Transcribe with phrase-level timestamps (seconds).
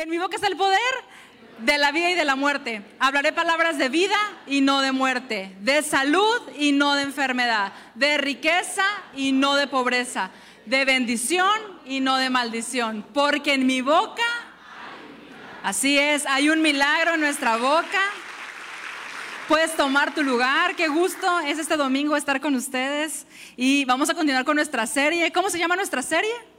[0.00, 0.80] En mi boca está el poder
[1.58, 2.80] de la vida y de la muerte.
[2.98, 8.16] Hablaré palabras de vida y no de muerte, de salud y no de enfermedad, de
[8.16, 10.30] riqueza y no de pobreza,
[10.64, 11.52] de bendición
[11.84, 14.24] y no de maldición, porque en mi boca,
[15.62, 18.00] así es, hay un milagro en nuestra boca.
[19.48, 24.14] Puedes tomar tu lugar, qué gusto es este domingo estar con ustedes y vamos a
[24.14, 25.30] continuar con nuestra serie.
[25.30, 26.49] ¿Cómo se llama nuestra serie?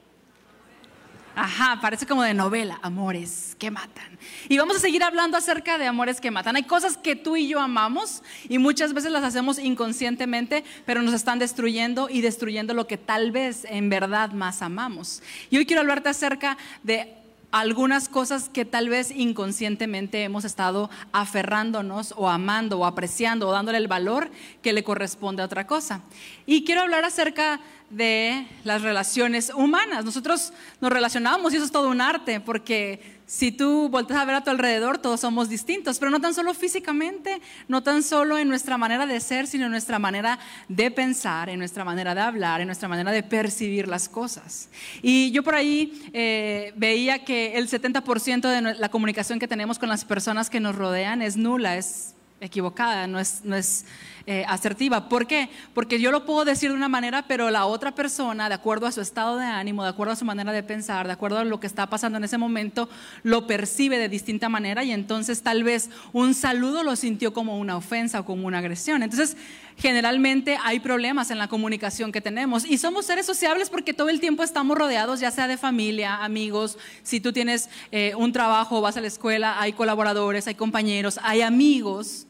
[1.35, 4.19] Ajá, parece como de novela, amores que matan.
[4.49, 6.57] Y vamos a seguir hablando acerca de amores que matan.
[6.57, 11.13] Hay cosas que tú y yo amamos y muchas veces las hacemos inconscientemente, pero nos
[11.13, 15.23] están destruyendo y destruyendo lo que tal vez en verdad más amamos.
[15.49, 17.13] Y hoy quiero hablarte acerca de
[17.51, 23.77] algunas cosas que tal vez inconscientemente hemos estado aferrándonos o amando o apreciando o dándole
[23.77, 26.01] el valor que le corresponde a otra cosa.
[26.45, 27.59] Y quiero hablar acerca
[27.91, 30.05] de las relaciones humanas.
[30.05, 34.35] Nosotros nos relacionamos y eso es todo un arte, porque si tú volteas a ver
[34.35, 38.49] a tu alrededor, todos somos distintos, pero no tan solo físicamente, no tan solo en
[38.49, 42.59] nuestra manera de ser, sino en nuestra manera de pensar, en nuestra manera de hablar,
[42.59, 44.69] en nuestra manera de percibir las cosas.
[45.01, 49.87] Y yo por ahí eh, veía que el 70% de la comunicación que tenemos con
[49.87, 53.85] las personas que nos rodean es nula, es equivocada, no es, no es
[54.25, 55.07] eh, asertiva.
[55.09, 55.49] ¿Por qué?
[55.73, 58.91] Porque yo lo puedo decir de una manera, pero la otra persona, de acuerdo a
[58.91, 61.59] su estado de ánimo, de acuerdo a su manera de pensar, de acuerdo a lo
[61.59, 62.89] que está pasando en ese momento,
[63.23, 67.77] lo percibe de distinta manera y entonces tal vez un saludo lo sintió como una
[67.77, 69.01] ofensa o como una agresión.
[69.03, 69.37] Entonces,
[69.77, 74.19] generalmente hay problemas en la comunicación que tenemos y somos seres sociables porque todo el
[74.19, 78.97] tiempo estamos rodeados, ya sea de familia, amigos, si tú tienes eh, un trabajo, vas
[78.97, 82.27] a la escuela, hay colaboradores, hay compañeros, hay amigos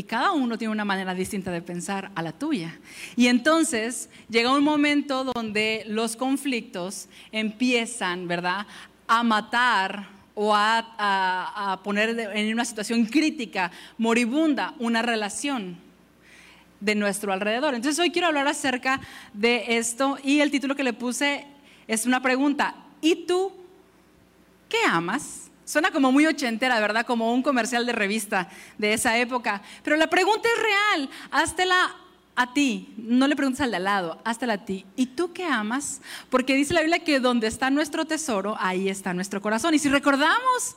[0.00, 2.78] y cada uno tiene una manera distinta de pensar a la tuya.
[3.16, 8.66] Y entonces llega un momento donde los conflictos empiezan, ¿verdad?,
[9.06, 15.76] a matar o a, poner en una situación crítica, moribunda, una relación
[16.80, 17.74] de nuestro alrededor.
[17.74, 19.02] Entonces hoy quiero hablar acerca
[19.34, 21.46] de esto y el título que le puse
[21.86, 22.74] es una pregunta.
[23.02, 23.52] ¿Y tú
[24.66, 25.49] qué amas?
[25.70, 27.06] Suena como muy ochentera, ¿verdad?
[27.06, 29.62] Como un comercial de revista de esa época.
[29.84, 31.10] Pero la pregunta es real.
[31.30, 31.94] Háztela
[32.34, 32.92] a ti.
[32.96, 34.84] No le preguntes al de al lado, háztela a ti.
[34.96, 36.00] ¿Y tú qué amas?
[36.28, 39.72] Porque dice la Biblia que donde está nuestro tesoro, ahí está nuestro corazón.
[39.72, 40.74] Y si recordamos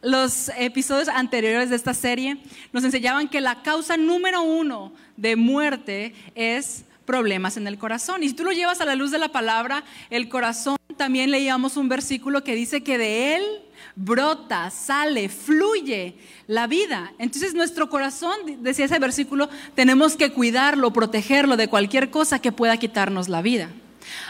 [0.00, 2.38] los episodios anteriores de esta serie,
[2.72, 8.22] nos enseñaban que la causa número uno de muerte es problemas en el corazón.
[8.22, 11.76] Y si tú lo llevas a la luz de la palabra, el corazón, también leíamos
[11.76, 13.65] un versículo que dice que de él
[13.96, 17.12] brota, sale, fluye la vida.
[17.18, 22.76] Entonces nuestro corazón, decía ese versículo, tenemos que cuidarlo, protegerlo de cualquier cosa que pueda
[22.76, 23.70] quitarnos la vida.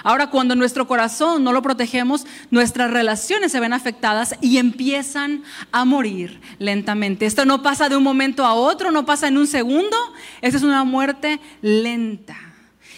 [0.03, 5.85] Ahora, cuando nuestro corazón no lo protegemos, nuestras relaciones se ven afectadas y empiezan a
[5.85, 7.27] morir lentamente.
[7.27, 9.97] Esto no pasa de un momento a otro, no pasa en un segundo,
[10.41, 12.46] esa es una muerte lenta.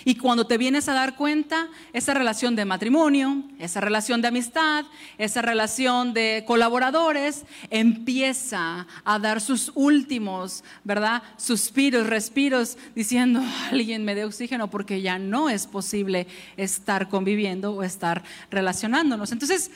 [0.05, 4.85] Y cuando te vienes a dar cuenta, esa relación de matrimonio, esa relación de amistad,
[5.19, 11.23] esa relación de colaboradores, empieza a dar sus últimos, ¿verdad?
[11.37, 16.27] Suspiros, respiros, diciendo, alguien me dé oxígeno porque ya no es posible
[16.57, 19.33] estar conviviendo o estar relacionándonos.
[19.33, 19.71] Entonces,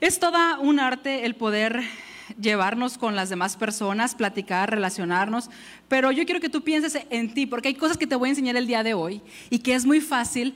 [0.00, 1.82] es toda un arte el poder
[2.40, 5.50] llevarnos con las demás personas, platicar, relacionarnos,
[5.88, 8.30] pero yo quiero que tú pienses en ti, porque hay cosas que te voy a
[8.30, 10.54] enseñar el día de hoy y que es muy fácil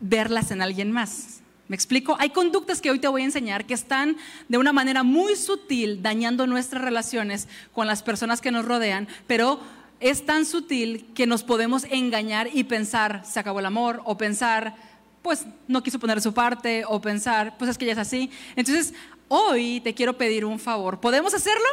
[0.00, 1.40] verlas en alguien más.
[1.66, 2.16] ¿Me explico?
[2.18, 4.16] Hay conductas que hoy te voy a enseñar que están
[4.48, 9.60] de una manera muy sutil dañando nuestras relaciones con las personas que nos rodean, pero
[9.98, 14.76] es tan sutil que nos podemos engañar y pensar, se acabó el amor, o pensar,
[15.22, 18.30] pues no quiso poner su parte, o pensar, pues es que ya es así.
[18.56, 18.92] Entonces,
[19.34, 21.00] hoy te quiero pedir un favor.
[21.00, 21.66] ¿Podemos hacerlo?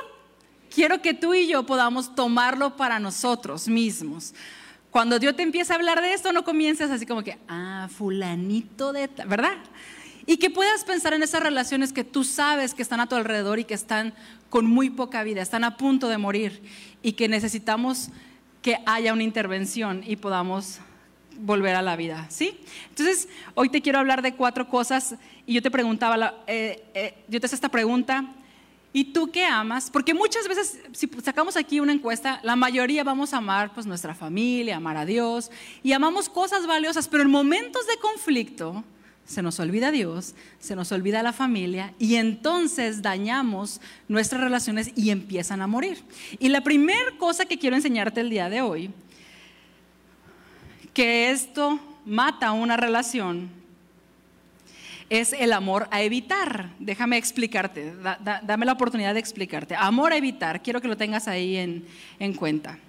[0.74, 4.34] Quiero que tú y yo podamos tomarlo para nosotros mismos.
[4.90, 8.92] Cuando Dios te empieza a hablar de esto, no comiences así como que, ah, fulanito
[8.94, 9.58] de, ¿verdad?
[10.26, 13.60] Y que puedas pensar en esas relaciones que tú sabes que están a tu alrededor
[13.60, 14.14] y que están
[14.50, 16.62] con muy poca vida, están a punto de morir
[17.04, 18.10] y que necesitamos
[18.62, 20.80] que haya una intervención y podamos
[21.42, 22.60] volver a la vida, ¿sí?
[22.90, 25.16] Entonces, hoy te quiero hablar de cuatro cosas
[25.46, 28.26] y yo te preguntaba, eh, eh, yo te hice esta pregunta,
[28.94, 29.90] ¿y tú qué amas?
[29.90, 34.14] Porque muchas veces, si sacamos aquí una encuesta, la mayoría vamos a amar pues nuestra
[34.14, 35.52] familia, amar a Dios
[35.84, 38.84] y amamos cosas valiosas, pero en momentos de conflicto
[39.26, 45.10] se nos olvida Dios, se nos olvida la familia y entonces dañamos nuestras relaciones y
[45.10, 46.04] empiezan a morir.
[46.40, 48.92] Y la primera cosa que quiero enseñarte el día de hoy
[50.94, 53.50] que esto mata una relación
[55.10, 56.70] es el amor a evitar.
[56.80, 57.94] Déjame explicarte,
[58.44, 59.76] dame la oportunidad de explicarte.
[59.76, 61.86] Amor a evitar, quiero que lo tengas ahí en,
[62.18, 62.80] en cuenta.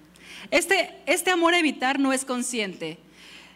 [0.49, 2.97] Este, este amor a evitar no es consciente.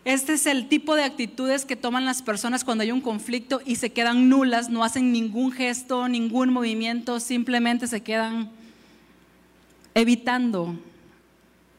[0.03, 3.75] Este es el tipo de actitudes que toman las personas cuando hay un conflicto y
[3.75, 8.49] se quedan nulas, no hacen ningún gesto, ningún movimiento, simplemente se quedan
[9.95, 10.77] evitando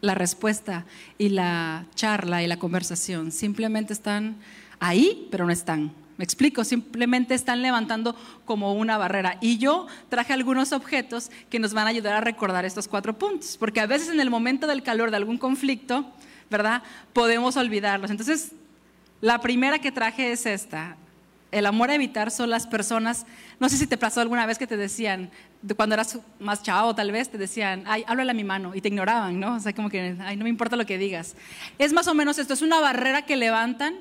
[0.00, 0.84] la respuesta
[1.16, 3.32] y la charla y la conversación.
[3.32, 4.36] Simplemente están
[4.80, 5.92] ahí, pero no están.
[6.18, 9.38] Me explico, simplemente están levantando como una barrera.
[9.40, 13.56] Y yo traje algunos objetos que nos van a ayudar a recordar estos cuatro puntos,
[13.56, 16.10] porque a veces en el momento del calor de algún conflicto,
[16.50, 16.82] ¿verdad?
[17.12, 18.10] Podemos olvidarlos.
[18.10, 18.50] Entonces,
[19.20, 20.96] la primera que traje es esta.
[21.50, 23.24] El amor a evitar son las personas,
[23.58, 25.30] no sé si te pasó alguna vez que te decían,
[25.76, 28.88] cuando eras más chavo tal vez, te decían, ay, háblale a mi mano, y te
[28.88, 29.54] ignoraban, ¿no?
[29.54, 31.36] O sea, como que, ay, no me importa lo que digas.
[31.78, 33.94] Es más o menos esto, es una barrera que levantan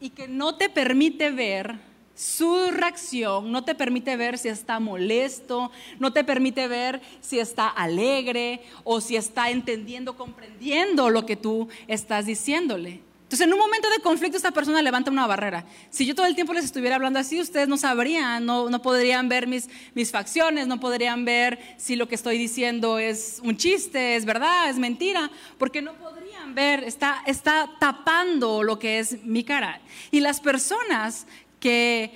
[0.00, 1.76] y que no te permite ver
[2.14, 7.68] su reacción, no te permite ver si está molesto, no te permite ver si está
[7.68, 13.00] alegre o si está entendiendo, comprendiendo lo que tú estás diciéndole.
[13.32, 15.64] Entonces, en un momento de conflicto, esta persona levanta una barrera.
[15.88, 19.30] Si yo todo el tiempo les estuviera hablando así, ustedes no sabrían, no, no podrían
[19.30, 24.16] ver mis, mis facciones, no podrían ver si lo que estoy diciendo es un chiste,
[24.16, 29.44] es verdad, es mentira, porque no podrían ver, está, está tapando lo que es mi
[29.44, 29.80] cara.
[30.10, 31.26] Y las personas
[31.58, 32.12] que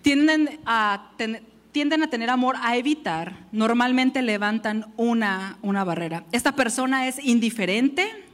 [0.00, 1.10] tienden a,
[1.72, 6.24] tienden a tener amor a evitar, normalmente levantan una, una barrera.
[6.32, 8.29] Esta persona es indiferente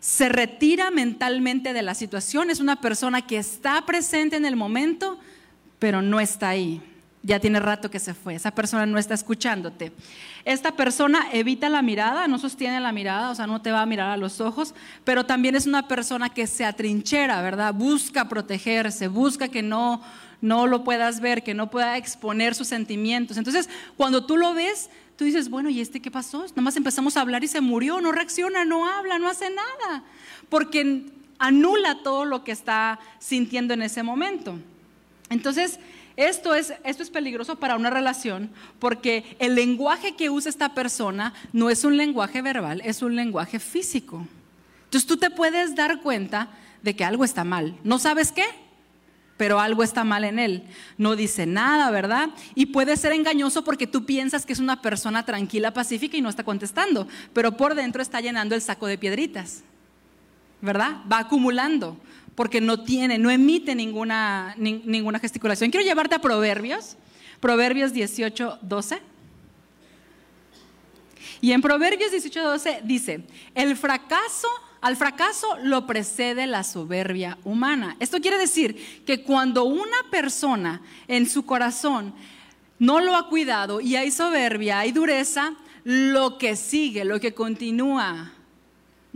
[0.00, 5.18] se retira mentalmente de la situación, es una persona que está presente en el momento,
[5.78, 6.80] pero no está ahí.
[7.24, 9.92] Ya tiene rato que se fue, esa persona no está escuchándote.
[10.44, 13.86] Esta persona evita la mirada, no sostiene la mirada, o sea, no te va a
[13.86, 14.72] mirar a los ojos,
[15.04, 17.74] pero también es una persona que se atrinchera, ¿verdad?
[17.74, 20.00] Busca protegerse, busca que no,
[20.40, 23.36] no lo puedas ver, que no pueda exponer sus sentimientos.
[23.36, 26.42] Entonces, cuando tú lo ves, tú dices, bueno, ¿y este qué pasó?
[26.42, 30.04] Nada más empezamos a hablar y se murió, no reacciona, no habla, no hace nada,
[30.48, 31.06] porque
[31.40, 34.60] anula todo lo que está sintiendo en ese momento.
[35.28, 35.80] Entonces,
[36.14, 41.34] esto es, esto es peligroso para una relación porque el lenguaje que usa esta persona
[41.52, 44.24] no es un lenguaje verbal, es un lenguaje físico.
[44.84, 46.48] Entonces tú te puedes dar cuenta
[46.84, 47.76] de que algo está mal.
[47.82, 48.44] ¿No sabes qué?
[49.38, 50.64] Pero algo está mal en él.
[50.98, 52.28] No dice nada, ¿verdad?
[52.54, 56.28] Y puede ser engañoso porque tú piensas que es una persona tranquila, pacífica y no
[56.28, 59.62] está contestando, pero por dentro está llenando el saco de piedritas,
[60.60, 60.98] ¿verdad?
[61.10, 61.96] Va acumulando
[62.34, 65.70] porque no tiene, no emite ninguna, ninguna gesticulación.
[65.70, 66.96] Quiero llevarte a Proverbios,
[67.40, 69.00] Proverbios 18, 12.
[71.40, 73.24] Y en Proverbios 18, 12 dice,
[73.54, 74.48] el fracaso
[74.80, 77.96] al fracaso lo precede la soberbia humana.
[77.98, 82.14] Esto quiere decir que cuando una persona en su corazón
[82.78, 85.54] no lo ha cuidado y hay soberbia, hay dureza,
[85.84, 88.32] lo que sigue, lo que continúa,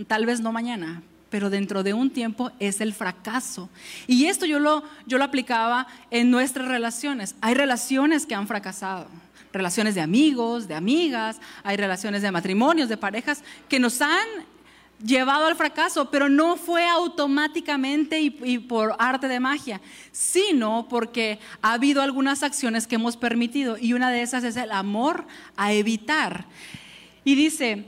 [0.06, 3.68] tal vez no mañana, pero dentro de un tiempo es el fracaso.
[4.06, 7.34] Y esto yo lo, yo lo aplicaba en nuestras relaciones.
[7.40, 9.06] Hay relaciones que han fracasado
[9.52, 14.26] relaciones de amigos, de amigas, hay relaciones de matrimonios, de parejas que nos han
[15.04, 21.74] llevado al fracaso, pero no fue automáticamente y, por arte de magia, sino porque ha
[21.74, 25.26] habido algunas acciones que hemos permitido y una de esas es el amor
[25.56, 26.46] a evitar.
[27.24, 27.84] Y dice,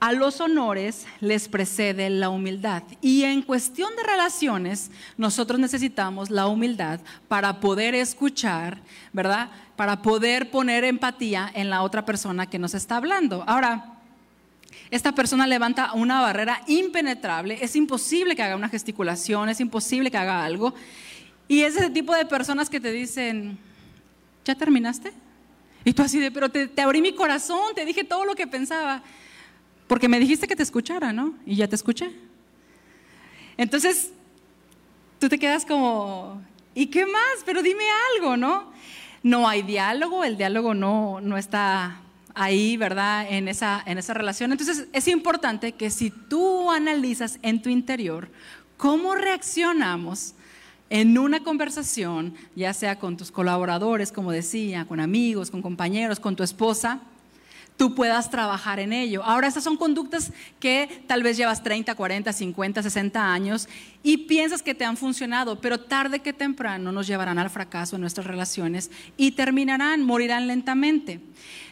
[0.00, 2.82] a los honores les precede la humildad.
[3.00, 8.78] Y en cuestión de relaciones, nosotros necesitamos la humildad para poder escuchar,
[9.12, 9.50] ¿verdad?
[9.76, 13.44] Para poder poner empatía en la otra persona que nos está hablando.
[13.46, 13.95] Ahora,
[14.90, 20.16] esta persona levanta una barrera impenetrable, es imposible que haga una gesticulación, es imposible que
[20.16, 20.74] haga algo.
[21.48, 23.58] Y es ese tipo de personas que te dicen,
[24.44, 25.12] ¿ya terminaste?
[25.84, 29.02] Y tú así de, pero te, abrí mi corazón, te dije todo lo que pensaba,
[29.86, 31.34] porque me dijiste que te escuchara, ¿no?
[31.46, 32.12] Y ya te escuché.
[33.56, 34.10] Entonces,
[35.18, 36.42] tú te quedas como,
[36.74, 37.42] ¿y qué más?
[37.44, 37.84] Pero dime
[38.16, 38.72] algo, ¿no?
[39.22, 42.00] No hay diálogo, el diálogo no, no está
[42.36, 43.26] ahí, ¿verdad?
[43.28, 44.52] En esa, en esa relación.
[44.52, 48.28] Entonces es importante que si tú analizas en tu interior
[48.76, 50.34] cómo reaccionamos
[50.90, 56.36] en una conversación, ya sea con tus colaboradores, como decía, con amigos, con compañeros, con
[56.36, 57.00] tu esposa,
[57.76, 59.22] tú puedas trabajar en ello.
[59.22, 63.68] Ahora, esas son conductas que tal vez llevas 30, 40, 50, 60 años
[64.02, 68.02] y piensas que te han funcionado, pero tarde que temprano nos llevarán al fracaso en
[68.02, 71.20] nuestras relaciones y terminarán, morirán lentamente.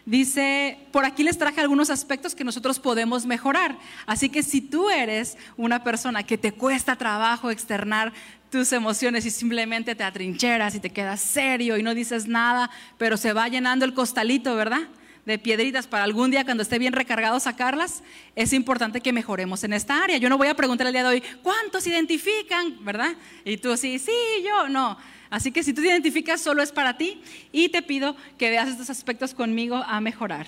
[0.07, 3.79] Dice, por aquí les traje algunos aspectos que nosotros podemos mejorar.
[4.05, 8.13] Así que si tú eres una persona que te cuesta trabajo externar
[8.51, 13.17] tus emociones y simplemente te atrincheras y te quedas serio y no dices nada, pero
[13.17, 14.83] se va llenando el costalito, ¿verdad?
[15.27, 18.03] De piedritas para algún día cuando esté bien recargado sacarlas,
[18.37, 20.19] es importante que mejoremos en esta área.
[20.19, 22.85] Yo no voy a preguntar el día de hoy, ¿cuántos identifican?
[22.85, 23.15] ¿Verdad?
[23.45, 24.13] Y tú sí, sí,
[24.45, 24.99] yo, no.
[25.31, 28.69] Así que si tú te identificas, solo es para ti y te pido que veas
[28.69, 30.47] estos aspectos conmigo a mejorar.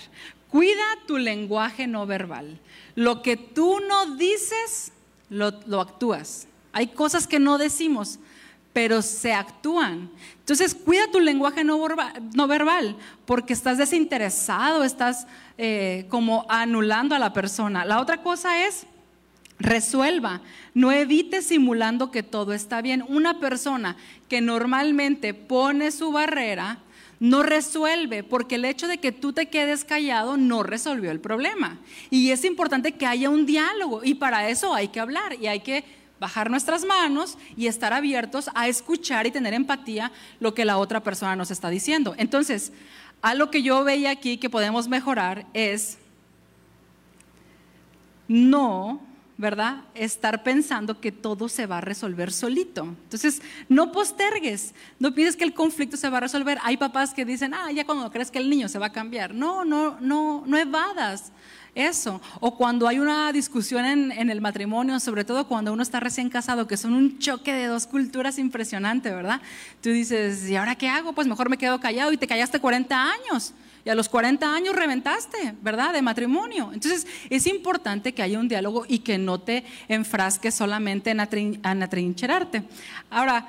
[0.49, 2.61] Cuida tu lenguaje no verbal.
[2.95, 4.93] Lo que tú no dices,
[5.29, 6.47] lo, lo actúas.
[6.73, 8.19] Hay cosas que no decimos,
[8.77, 10.11] pero se actúan.
[10.41, 11.79] Entonces, cuida tu lenguaje no,
[12.47, 17.87] verbal, porque estás desinteresado, estás eh, como anulando a la persona.
[17.87, 18.85] La otra cosa es,
[19.59, 20.43] resuelva,
[20.75, 23.03] no evite simulando que todo está bien.
[23.09, 23.97] Una persona
[24.29, 26.81] que normalmente pone su barrera,
[27.19, 31.79] no resuelve, porque el hecho de que tú te quedes callado no resolvió el problema.
[32.11, 35.61] Y es importante que haya un diálogo, y para eso hay que hablar y hay
[35.61, 35.83] que
[36.21, 41.03] bajar nuestras manos y estar abiertos a escuchar y tener empatía lo que la otra
[41.03, 42.15] persona nos está diciendo.
[42.17, 42.73] Entonces,
[43.23, 45.99] algo que yo veía aquí que podemos mejorar es
[48.29, 49.01] no,
[49.39, 49.85] ¿verdad?
[49.95, 52.85] Estar pensando que todo se va a resolver solito.
[52.85, 56.59] Entonces, no postergues, no pienses que el conflicto se va a resolver.
[56.63, 59.35] Hay papás que dicen, ah, ya cuando crees que el niño se va a cambiar.
[59.35, 61.33] No, no, no, no evadas
[61.77, 62.21] eso.
[62.41, 66.67] O cuando hay una discusión en, el matrimonio, sobre todo cuando uno está recién casado,
[66.67, 69.41] que son un choque de dos culturas impresionante, ¿verdad?
[69.83, 71.13] Tú dices, ¿y ahora qué hago?
[71.13, 73.53] Pues mejor me quedo callado y te callaste 40 años.
[73.87, 75.93] Y a los 40 años reventaste, ¿verdad?
[75.93, 76.73] De matrimonio.
[76.75, 82.65] Entonces es importante que haya un diálogo y que no te enfrasques solamente en, atrincherarte.
[83.11, 83.47] Ahora,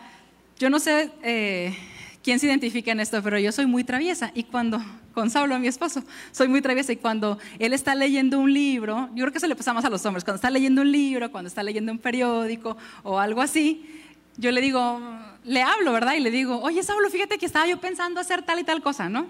[0.59, 1.75] yo no sé eh,
[2.21, 4.79] quién se identifica en esto, pero yo soy muy traviesa y cuando
[5.11, 6.03] con Saulo, mi esposo.
[6.31, 9.55] Soy muy traviesa y cuando él está leyendo un libro, yo creo que eso le
[9.55, 12.77] pasa más a los hombres, cuando está leyendo un libro, cuando está leyendo un periódico
[13.01, 13.89] o algo así,
[14.37, 15.01] yo le digo,
[15.45, 16.13] le hablo, ¿verdad?
[16.13, 19.09] Y le digo, oye Saulo, fíjate que estaba yo pensando hacer tal y tal cosa,
[19.09, 19.25] ¿no?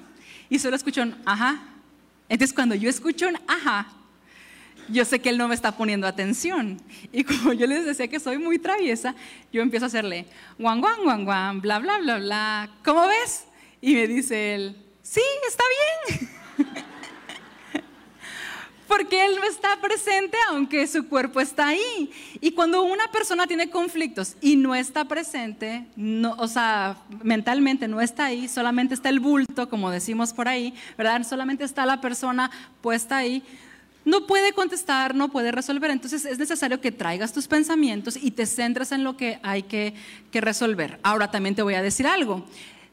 [0.50, 1.60] Y solo escucho un ajá.
[2.30, 3.88] Entonces cuando yo escucho un ajá,
[4.90, 6.82] yo sé que él no me está poniendo atención.
[7.12, 9.16] Y como yo les decía que soy muy traviesa,
[9.52, 10.26] yo empiezo a hacerle
[10.58, 12.70] guan, guan, guan, guan, bla, bla, bla, bla.
[12.84, 13.46] ¿Cómo ves?
[13.82, 15.64] Y me dice él, sí, está
[16.08, 16.30] bien.
[18.88, 22.12] Porque Él no está presente aunque su cuerpo está ahí.
[22.40, 25.86] Y cuando una persona tiene conflictos y no está presente,
[26.38, 31.24] o sea, mentalmente no está ahí, solamente está el bulto, como decimos por ahí, ¿verdad?
[31.24, 32.50] Solamente está la persona
[32.82, 33.44] puesta ahí,
[34.08, 35.92] no puede contestar, no puede resolver.
[35.92, 39.94] Entonces es necesario que traigas tus pensamientos y te centres en lo que hay que,
[40.32, 40.98] que resolver.
[41.04, 42.46] Ahora también te voy a decir algo.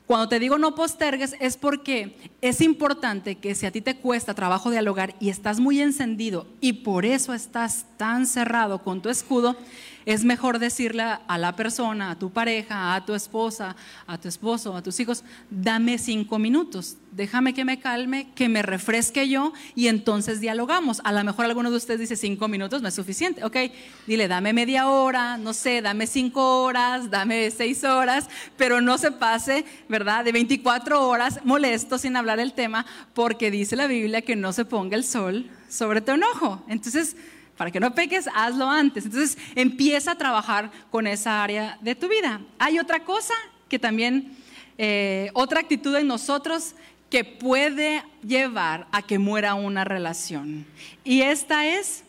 [0.07, 4.35] Cuando te digo no postergues es porque es importante que si a ti te cuesta
[4.35, 9.57] trabajo dialogar y estás muy encendido y por eso estás tan cerrado con tu escudo,
[10.05, 14.77] es mejor decirle a la persona, a tu pareja, a tu esposa, a tu esposo,
[14.77, 19.89] a tus hijos, dame cinco minutos, déjame que me calme, que me refresque yo y
[19.89, 21.01] entonces dialogamos.
[21.05, 23.57] A lo mejor alguno de ustedes dice cinco minutos no es suficiente, ok,
[24.07, 29.13] dile dame media hora, no sé, dame cinco horas, dame seis horas, pero no se
[29.13, 30.25] pase, ¿verdad?
[30.25, 34.65] De 24 horas molesto sin hablar el tema porque dice la Biblia que no se
[34.65, 36.65] ponga el sol sobre tu enojo.
[36.69, 37.17] Entonces,
[37.57, 39.05] para que no peques, hazlo antes.
[39.05, 42.41] Entonces empieza a trabajar con esa área de tu vida.
[42.59, 43.35] Hay otra cosa
[43.69, 44.37] que también,
[44.79, 46.75] eh, otra actitud en nosotros
[47.15, 50.67] que puede llevar a que muera una relación.
[51.05, 52.03] Y esta es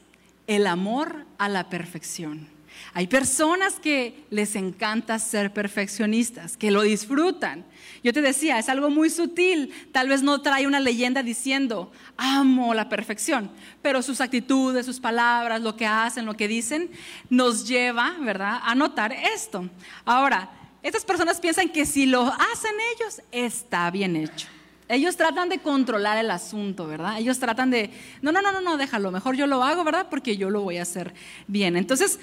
[0.48, 2.48] el amor a la perfección.
[2.92, 7.66] Hay personas que les encanta ser perfeccionistas, que lo disfrutan.
[8.04, 9.72] Yo te decía, es algo muy sutil.
[9.92, 13.52] Tal vez no trae una leyenda diciendo, amo la perfección,
[13.84, 16.90] pero sus actitudes, sus palabras, lo que hacen, lo que dicen,
[17.30, 19.70] nos lleva, ¿verdad?, a notar esto.
[20.04, 20.50] Ahora,
[20.82, 24.48] estas personas piensan que si lo hacen ellos, está bien hecho.
[24.88, 27.18] Ellos tratan de controlar el asunto, ¿verdad?
[27.18, 27.90] Ellos tratan de,
[28.22, 30.08] no, no, no, no, no, déjalo, mejor yo lo hago, ¿verdad?
[30.10, 31.14] Porque yo lo voy a hacer
[31.48, 31.76] bien.
[31.76, 32.20] Entonces,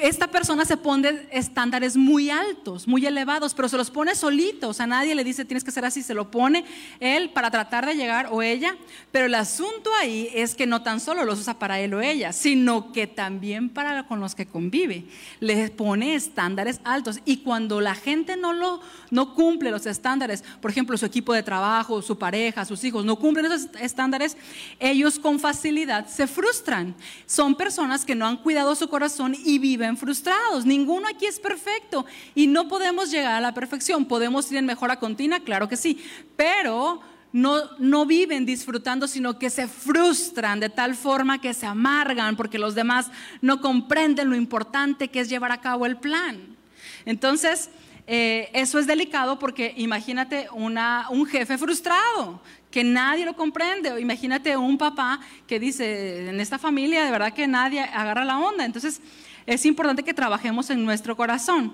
[0.00, 4.74] esta persona se pone estándares muy altos, muy elevados, pero se los pone solito, o
[4.74, 6.64] sea, nadie le dice tienes que ser así, se lo pone
[7.00, 8.76] él para tratar de llegar o ella,
[9.10, 12.32] pero el asunto ahí es que no tan solo los usa para él o ella,
[12.32, 15.04] sino que también para con los que convive,
[15.40, 17.20] les pone estándares altos.
[17.24, 21.42] Y cuando la gente no lo no cumple los estándares, por ejemplo, su equipo de
[21.42, 24.36] trabajo, su pareja, sus hijos no cumplen esos estándares,
[24.78, 26.94] ellos con facilidad se frustran.
[27.24, 30.64] Son personas que no han cuidado su corazón y viven frustrados.
[30.64, 34.04] Ninguno aquí es perfecto y no podemos llegar a la perfección.
[34.04, 35.40] ¿Podemos ir en mejora continua?
[35.40, 36.02] Claro que sí,
[36.36, 37.00] pero
[37.32, 42.58] no, no viven disfrutando, sino que se frustran de tal forma que se amargan porque
[42.58, 43.10] los demás
[43.42, 46.56] no comprenden lo importante que es llevar a cabo el plan.
[47.04, 47.70] Entonces,
[48.06, 52.40] eh, eso es delicado porque imagínate una, un jefe frustrado
[52.70, 54.00] que nadie lo comprende.
[54.00, 58.64] Imagínate un papá que dice, en esta familia de verdad que nadie agarra la onda.
[58.64, 59.00] Entonces,
[59.46, 61.72] es importante que trabajemos en nuestro corazón.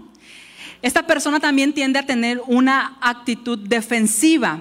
[0.83, 4.61] Esta persona también tiende a tener una actitud defensiva.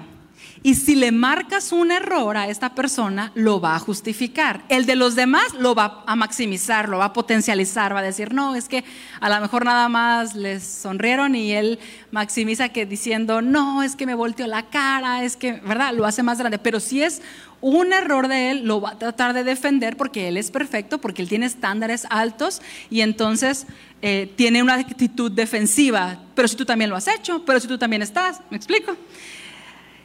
[0.64, 4.62] Y si le marcas un error a esta persona, lo va a justificar.
[4.68, 8.32] El de los demás lo va a maximizar, lo va a potencializar, va a decir,
[8.32, 8.84] no, es que
[9.20, 11.80] a lo mejor nada más les sonrieron y él
[12.12, 15.92] maximiza que diciendo, no, es que me volteó la cara, es que, ¿verdad?
[15.94, 16.60] Lo hace más grande.
[16.60, 17.22] Pero si es
[17.62, 21.22] un error de él, lo va a tratar de defender porque él es perfecto, porque
[21.22, 23.66] él tiene estándares altos y entonces
[24.02, 26.18] eh, tiene una actitud defensiva.
[26.34, 28.96] Pero si tú también lo has hecho, pero si tú también estás, ¿me explico?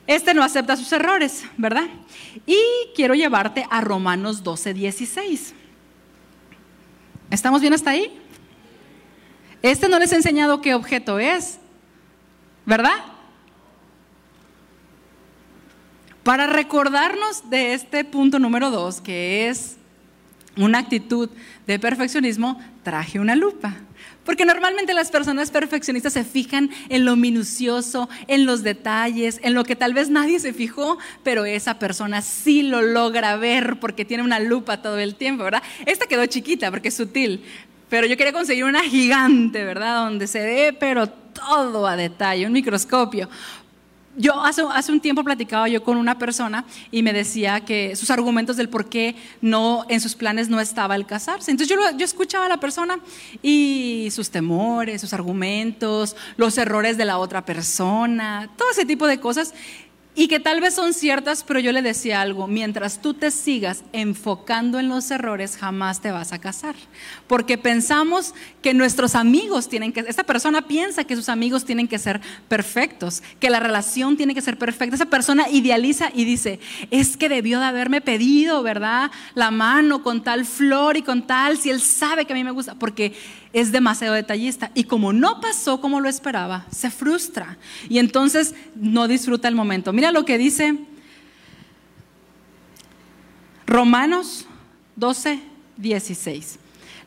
[0.06, 1.88] Este no acepta sus errores, ¿verdad?
[2.46, 2.58] Y
[2.96, 5.54] quiero llevarte a Romanos 12, 16.
[7.32, 8.18] ¿Estamos bien hasta ahí?
[9.64, 11.58] Este no les ha enseñado qué objeto es,
[12.66, 13.17] ¿verdad?
[16.28, 19.78] Para recordarnos de este punto número 2, que es
[20.58, 21.30] una actitud
[21.66, 23.76] de perfeccionismo, traje una lupa.
[24.26, 29.64] Porque normalmente las personas perfeccionistas se fijan en lo minucioso, en los detalles, en lo
[29.64, 34.24] que tal vez nadie se fijó, pero esa persona sí lo logra ver porque tiene
[34.24, 35.64] una lupa todo el tiempo, ¿verdad?
[35.86, 37.42] Esta quedó chiquita porque es sutil,
[37.88, 40.04] pero yo quería conseguir una gigante, ¿verdad?
[40.04, 43.30] Donde se ve, pero todo a detalle, un microscopio,
[44.18, 48.10] yo hace, hace, un tiempo platicaba yo con una persona y me decía que sus
[48.10, 51.52] argumentos del por qué no en sus planes no estaba el casarse.
[51.52, 53.00] Entonces yo, yo escuchaba a la persona
[53.42, 59.20] y sus temores, sus argumentos, los errores de la otra persona, todo ese tipo de
[59.20, 59.54] cosas
[60.20, 63.84] y que tal vez son ciertas, pero yo le decía algo, mientras tú te sigas
[63.94, 66.74] enfocando en los errores, jamás te vas a casar,
[67.28, 68.34] porque pensamos
[68.64, 73.22] que nuestros amigos tienen que, esta persona piensa que sus amigos tienen que ser perfectos,
[73.40, 76.60] que la relación tiene que ser perfecta, esa persona idealiza y dice,
[76.90, 79.12] es que debió de haberme pedido, ¿verdad?
[79.36, 82.50] La mano con tal flor y con tal, si él sabe que a mí me
[82.50, 83.14] gusta, porque
[83.54, 87.58] es demasiado detallista y como no pasó como lo esperaba, se frustra
[87.90, 89.94] y entonces no disfruta el momento.
[89.94, 90.78] Mira lo que dice
[93.66, 94.46] Romanos
[94.96, 95.40] 12,
[95.78, 96.60] 16.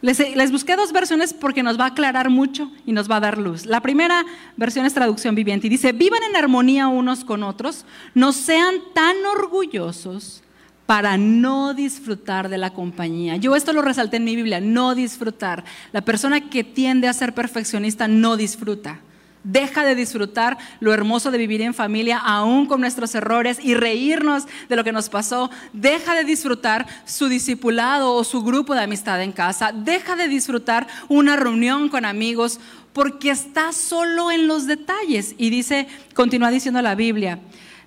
[0.03, 3.37] Les, busqué dos versiones porque nos va a aclarar mucho y nos va a dar
[3.37, 3.67] luz.
[3.67, 4.25] La primera
[4.57, 9.17] versión es traducción viviente y dice, vivan en armonía unos con otros, no sean tan
[9.27, 10.43] orgullosos
[10.91, 13.37] para no disfrutar de la compañía.
[13.37, 15.63] Yo esto lo resalté en mi Biblia, no disfrutar.
[15.93, 18.99] La persona que tiende a ser perfeccionista no disfruta.
[19.45, 24.47] Deja de disfrutar lo hermoso de vivir en familia, aún con nuestros errores, y reírnos
[24.69, 25.49] de lo que nos pasó.
[25.73, 29.71] Deja de disfrutar su discipulado o su grupo de amistad en casa.
[29.71, 32.59] Deja de disfrutar una reunión con amigos
[32.93, 35.37] porque está solo en los detalles.
[35.39, 37.39] Y dice, continúa diciendo la Biblia,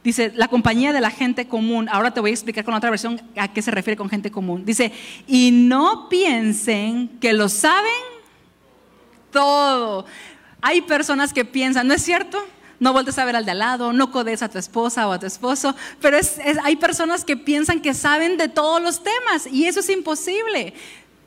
[0.04, 1.88] Dice, la compañía de la gente común.
[1.90, 4.66] Ahora te voy a explicar con otra versión a qué se refiere con gente común.
[4.66, 4.92] Dice,
[5.28, 7.92] y no piensen que lo saben
[9.32, 10.06] todo.
[10.62, 12.46] Hay personas que piensan, ¿no es cierto?
[12.80, 15.20] No vuelves a ver al de al lado, no codes a tu esposa o a
[15.20, 16.18] tu esposo, pero
[16.64, 20.74] hay personas que piensan que saben de todos los temas y eso es imposible.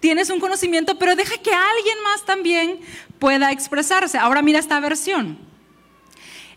[0.00, 2.80] Tienes un conocimiento, pero deja que alguien más también
[3.18, 4.18] pueda expresarse.
[4.18, 5.38] Ahora mira esta versión.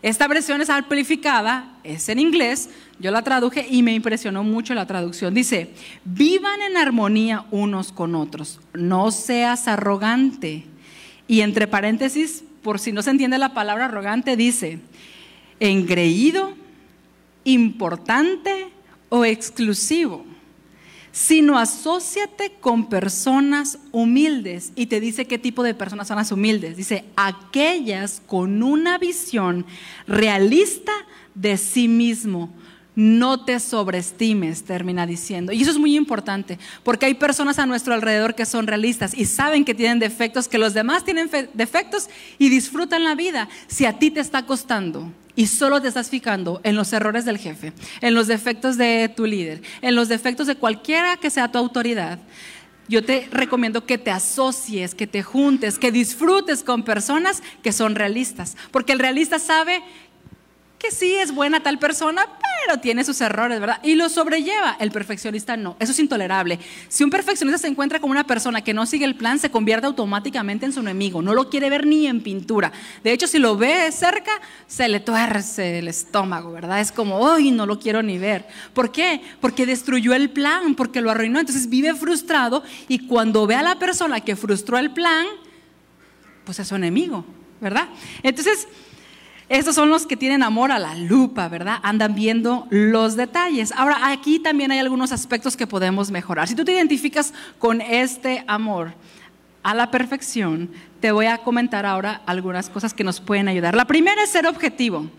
[0.02, 4.86] Esta versión es amplificada, es en inglés, yo la traduje y me impresionó mucho la
[4.86, 5.34] traducción.
[5.34, 10.64] Dice, vivan en armonía unos con otros, no seas arrogante.
[11.28, 14.80] Y entre paréntesis, por si no se entiende la palabra arrogante, dice,
[15.60, 16.54] engreído,
[17.44, 18.68] importante
[19.10, 20.24] o exclusivo
[21.12, 24.72] sino asóciate con personas humildes.
[24.76, 26.76] Y te dice qué tipo de personas son las humildes.
[26.76, 29.66] Dice, aquellas con una visión
[30.06, 30.92] realista
[31.34, 32.50] de sí mismo.
[32.96, 35.52] No te sobreestimes, termina diciendo.
[35.52, 39.24] Y eso es muy importante, porque hay personas a nuestro alrededor que son realistas y
[39.26, 43.48] saben que tienen defectos, que los demás tienen defectos y disfrutan la vida.
[43.68, 47.38] Si a ti te está costando y solo te estás fijando en los errores del
[47.38, 47.72] jefe,
[48.02, 52.18] en los defectos de tu líder, en los defectos de cualquiera que sea tu autoridad,
[52.88, 57.94] yo te recomiendo que te asocies, que te juntes, que disfrutes con personas que son
[57.94, 59.82] realistas, porque el realista sabe
[60.80, 62.26] que sí es buena tal persona,
[62.64, 63.80] pero tiene sus errores, ¿verdad?
[63.82, 64.78] Y lo sobrelleva.
[64.80, 65.76] El perfeccionista no.
[65.78, 66.58] Eso es intolerable.
[66.88, 69.86] Si un perfeccionista se encuentra con una persona que no sigue el plan, se convierte
[69.86, 71.20] automáticamente en su enemigo.
[71.20, 72.72] No lo quiere ver ni en pintura.
[73.04, 74.32] De hecho, si lo ve cerca,
[74.66, 76.80] se le tuerce el estómago, ¿verdad?
[76.80, 78.48] Es como, ¡ay, no lo quiero ni ver!
[78.72, 79.20] ¿Por qué?
[79.42, 81.40] Porque destruyó el plan, porque lo arruinó.
[81.40, 85.26] Entonces vive frustrado y cuando ve a la persona que frustró el plan,
[86.46, 87.26] pues es su enemigo
[87.60, 87.88] ¿verdad?
[88.22, 88.66] Entonces,
[89.50, 91.80] estos son los que tienen amor a la lupa, ¿verdad?
[91.82, 93.72] Andan viendo los detalles.
[93.72, 96.46] Ahora, aquí también hay algunos aspectos que podemos mejorar.
[96.46, 98.94] Si tú te identificas con este amor
[99.64, 103.74] a la perfección, te voy a comentar ahora algunas cosas que nos pueden ayudar.
[103.74, 105.10] La primera es ser objetivo.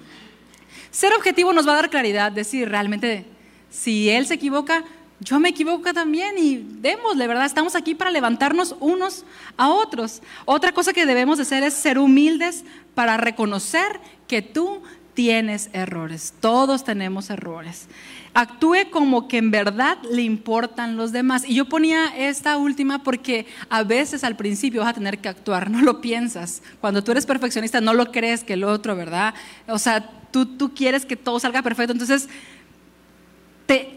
[0.91, 3.25] Ser objetivo nos va a dar claridad, decir realmente,
[3.69, 4.85] si él se equivoca,
[5.21, 7.45] yo me equivoco también y démosle, ¿verdad?
[7.45, 9.23] Estamos aquí para levantarnos unos
[9.55, 10.21] a otros.
[10.45, 12.63] Otra cosa que debemos hacer es ser humildes
[12.95, 14.81] para reconocer que tú
[15.13, 16.33] tienes errores.
[16.39, 17.87] Todos tenemos errores.
[18.33, 21.43] Actúe como que en verdad le importan los demás.
[21.47, 25.69] Y yo ponía esta última porque a veces al principio vas a tener que actuar,
[25.69, 26.63] no lo piensas.
[26.79, 29.35] Cuando tú eres perfeccionista no lo crees que el otro, ¿verdad?
[29.67, 31.91] O sea, tú, tú quieres que todo salga perfecto.
[31.91, 32.27] Entonces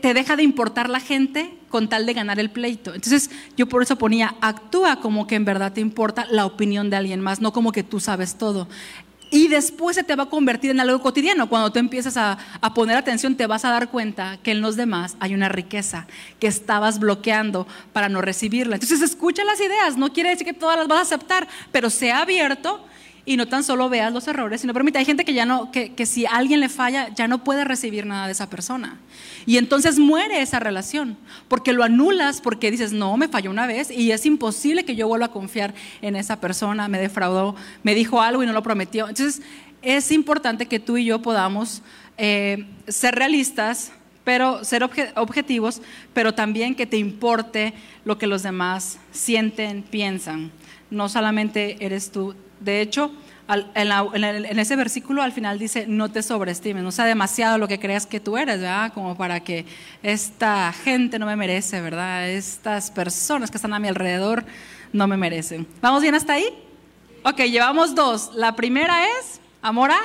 [0.00, 2.94] te, deja de importar la gente con tal de ganar el pleito.
[2.94, 6.96] Entonces yo por eso ponía, actúa como que en verdad te importa la opinión de
[6.96, 8.68] alguien más, no como que tú sabes todo.
[9.30, 11.48] Y después se te va a convertir en algo cotidiano.
[11.48, 14.76] Cuando tú empiezas a, a, poner atención, te vas a dar cuenta que en los
[14.76, 16.06] demás hay una riqueza
[16.38, 18.76] que estabas bloqueando para no recibirla.
[18.76, 22.20] Entonces escucha las ideas, no quiere decir que todas las vas a aceptar, pero sea
[22.20, 22.84] abierto
[23.26, 24.98] y no tan solo veas los errores, sino permite.
[24.98, 28.06] Hay gente que ya no, que, que si alguien le falla, ya no puede recibir
[28.06, 28.98] nada de esa persona.
[29.46, 31.16] Y entonces muere esa relación,
[31.48, 35.08] porque lo anulas, porque dices, no, me falló una vez y es imposible que yo
[35.08, 39.08] vuelva a confiar en esa persona, me defraudó, me dijo algo y no lo prometió.
[39.08, 39.42] Entonces
[39.82, 41.82] es importante que tú y yo podamos
[42.16, 43.92] eh, ser realistas,
[44.24, 45.82] pero ser objetivos,
[46.14, 50.50] pero también que te importe lo que los demás sienten, piensan.
[50.90, 52.34] No solamente eres tú.
[52.64, 53.12] De hecho,
[53.46, 58.06] en, ese versículo al final dice, no te sobreestimes, no sea demasiado lo que creas
[58.06, 58.92] que tú eres, ¿verdad?
[58.94, 59.66] Como para que
[60.02, 62.30] esta gente no me merece, ¿verdad?
[62.30, 64.44] Estas personas que están a mi alrededor
[64.92, 65.66] no me merecen.
[65.82, 66.46] ¿Vamos bien hasta ahí?
[67.22, 68.30] Ok, llevamos dos.
[68.34, 69.98] La primera es, ¿amora?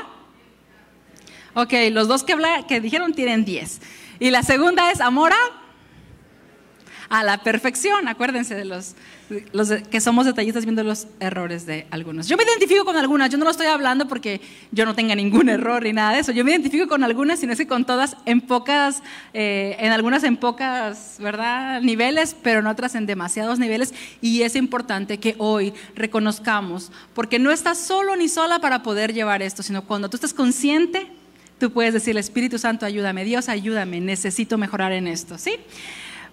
[1.53, 2.35] Ok, los dos que,
[2.67, 3.79] que dijeron tienen diez.
[4.19, 5.37] Y la segunda es, ¿amora?
[7.09, 8.95] A la perfección, acuérdense de los
[9.51, 12.27] los que somos detallistas viendo los errores de algunos.
[12.27, 14.41] Yo me identifico con algunas, yo no lo estoy hablando porque
[14.71, 16.31] yo no tenga ningún error ni nada de eso.
[16.31, 20.23] Yo me identifico con algunas, sino es que con todas, en pocas, eh, en algunas
[20.23, 21.81] en pocas, ¿verdad?
[21.81, 23.93] Niveles, pero en otras en demasiados niveles.
[24.21, 29.41] Y es importante que hoy reconozcamos, porque no estás solo ni sola para poder llevar
[29.41, 31.07] esto, sino cuando tú estás consciente,
[31.59, 35.51] tú puedes decir, Espíritu Santo, ayúdame, Dios, ayúdame, necesito mejorar en esto, ¿sí?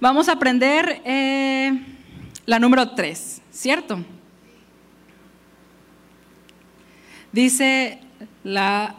[0.01, 1.03] Vamos a aprender...
[1.05, 1.97] Eh,
[2.47, 3.99] la número tres, ¿cierto?
[7.33, 7.99] Dice
[8.45, 8.95] la,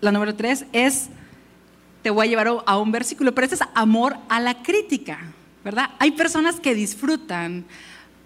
[0.00, 1.08] la número tres es,
[2.02, 5.32] te voy a llevar a un versículo, pero este es amor a la crítica,
[5.64, 5.90] ¿verdad?
[5.98, 7.64] Hay personas que disfrutan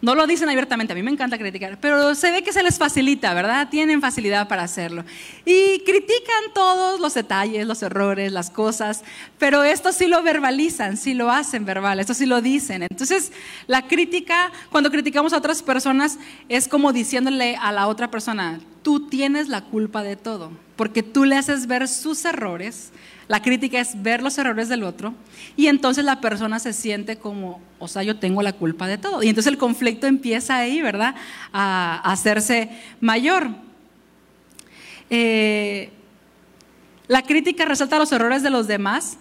[0.03, 2.77] no lo dicen abiertamente, a mí me encanta criticar, pero se ve que se les
[2.77, 3.69] facilita, ¿verdad?
[3.71, 5.05] Tienen facilidad para hacerlo.
[5.45, 9.05] Y critican todos los detalles, los errores, las cosas,
[9.39, 12.83] pero esto sí lo verbalizan, sí lo hacen verbal, esto sí lo dicen.
[12.83, 13.31] Entonces,
[13.69, 19.09] la crítica, cuando criticamos a otras personas, es como diciéndole a la otra persona, tú
[19.09, 22.91] tienes la culpa de todo, porque tú le haces ver sus errores
[23.33, 25.15] la crítica es ver los errores del otro
[25.57, 29.23] y entonces la persona se siente como, o sea, yo tengo la culpa de todo.
[29.23, 31.15] Y entonces el conflicto empieza ahí, ¿verdad?
[31.51, 32.69] A, hacerse
[33.01, 33.49] mayor.
[35.09, 35.91] Eh,
[37.09, 39.17] la crítica resalta los errores de los demás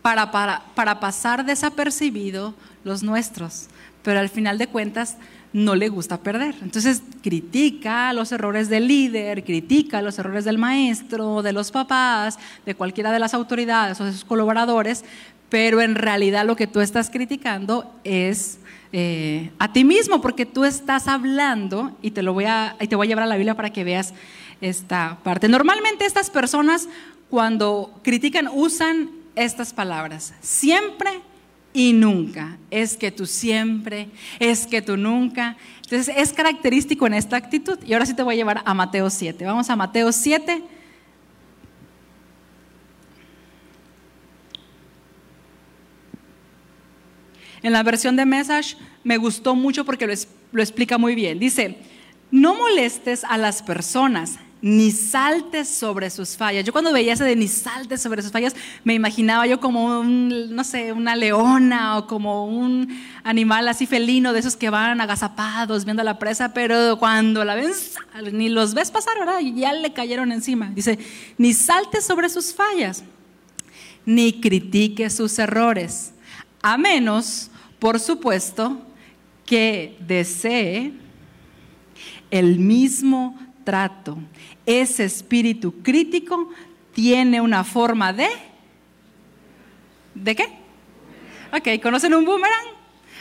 [0.00, 3.68] para, para, para pasar desapercibido los nuestros,
[4.02, 5.18] pero al final de cuentas
[5.52, 6.54] no le gusta perder.
[6.62, 12.74] Entonces critica los errores del líder, critica los errores del maestro, de los papás, de
[12.74, 15.04] cualquiera de las autoridades o de sus colaboradores,
[15.48, 18.58] pero en realidad lo que tú estás criticando es
[18.92, 22.96] eh, a ti mismo, porque tú estás hablando, y te, lo voy a, y te
[22.96, 24.14] voy a llevar a la Biblia para que veas
[24.60, 25.48] esta parte.
[25.48, 26.88] Normalmente estas personas
[27.28, 31.20] cuando critican usan estas palabras, siempre
[31.72, 32.58] y nunca.
[32.70, 35.56] Es que tú siempre, es que tú nunca.
[35.82, 37.78] Entonces es característico en esta actitud.
[37.86, 39.44] Y ahora sí te voy a llevar a Mateo 7.
[39.44, 40.62] Vamos a Mateo 7.
[47.62, 50.14] En la versión de Message me gustó mucho porque lo,
[50.52, 51.38] lo explica muy bien.
[51.38, 51.78] Dice,
[52.30, 56.64] no molestes a las personas ni saltes sobre sus fallas.
[56.64, 60.54] Yo cuando veía ese de ni saltes sobre sus fallas, me imaginaba yo como un,
[60.54, 62.88] no sé, una leona o como un
[63.22, 67.70] animal así felino de esos que van agazapados viendo la presa, pero cuando la ven,
[68.32, 69.40] ni los ves pasar, ¿verdad?
[69.40, 70.70] Ya le cayeron encima.
[70.74, 70.98] Dice,
[71.36, 73.04] ni saltes sobre sus fallas,
[74.04, 76.12] ni critique sus errores,
[76.62, 78.78] a menos, por supuesto,
[79.46, 80.92] que desee
[82.30, 84.16] el mismo trato,
[84.64, 86.48] ese espíritu crítico
[86.94, 88.26] tiene una forma de...
[90.14, 90.48] ¿De qué?
[91.52, 92.64] Ok, ¿conocen un boomerang?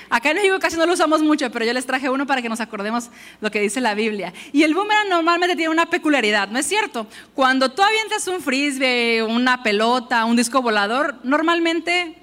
[0.09, 2.47] Acá en México casi no lo usamos mucho, pero yo les traje uno para que
[2.47, 3.09] nos acordemos
[3.41, 4.33] lo que dice la Biblia.
[4.53, 7.07] Y el boomerang normalmente tiene una peculiaridad, ¿no es cierto?
[7.33, 12.15] Cuando tú avientas un frisbee, una pelota, un disco volador, normalmente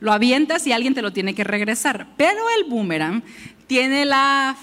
[0.00, 2.08] lo avientas y alguien te lo tiene que regresar.
[2.18, 3.22] Pero el boomerang
[3.66, 4.54] tiene la,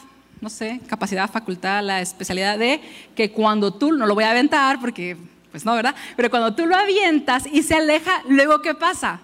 [0.41, 2.82] no sé, capacidad, facultad, la especialidad de
[3.15, 5.17] que cuando tú, no lo voy a aventar porque,
[5.52, 5.95] pues no, ¿verdad?
[6.15, 9.21] Pero cuando tú lo avientas y se aleja, luego ¿qué pasa?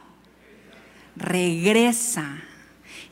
[1.16, 2.42] Regresa.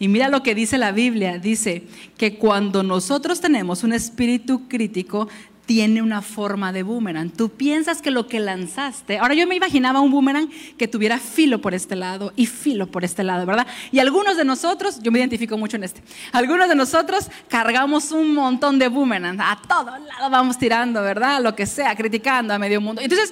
[0.01, 1.83] Y mira lo que dice la Biblia, dice
[2.17, 5.29] que cuando nosotros tenemos un espíritu crítico,
[5.67, 7.29] tiene una forma de boomerang.
[7.29, 11.61] Tú piensas que lo que lanzaste, ahora yo me imaginaba un boomerang que tuviera filo
[11.61, 13.67] por este lado y filo por este lado, ¿verdad?
[13.91, 18.33] Y algunos de nosotros, yo me identifico mucho en este, algunos de nosotros cargamos un
[18.33, 21.43] montón de boomerang, a todo lado vamos tirando, ¿verdad?
[21.43, 23.03] Lo que sea, criticando a medio mundo.
[23.03, 23.31] Entonces,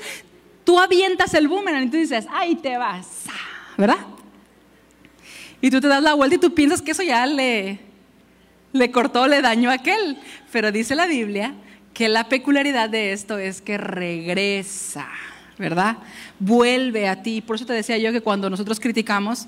[0.63, 3.23] tú avientas el boomerang y tú dices, ahí te vas,
[3.75, 3.97] ¿verdad?
[5.62, 7.80] Y tú te das la vuelta y tú piensas que eso ya le,
[8.72, 10.17] le cortó, le dañó a aquel.
[10.52, 11.54] Pero dice la Biblia
[11.93, 15.08] que la peculiaridad de esto es que regresa,
[15.58, 15.98] ¿verdad?
[16.39, 17.41] Vuelve a ti.
[17.41, 19.48] Por eso te decía yo que cuando nosotros criticamos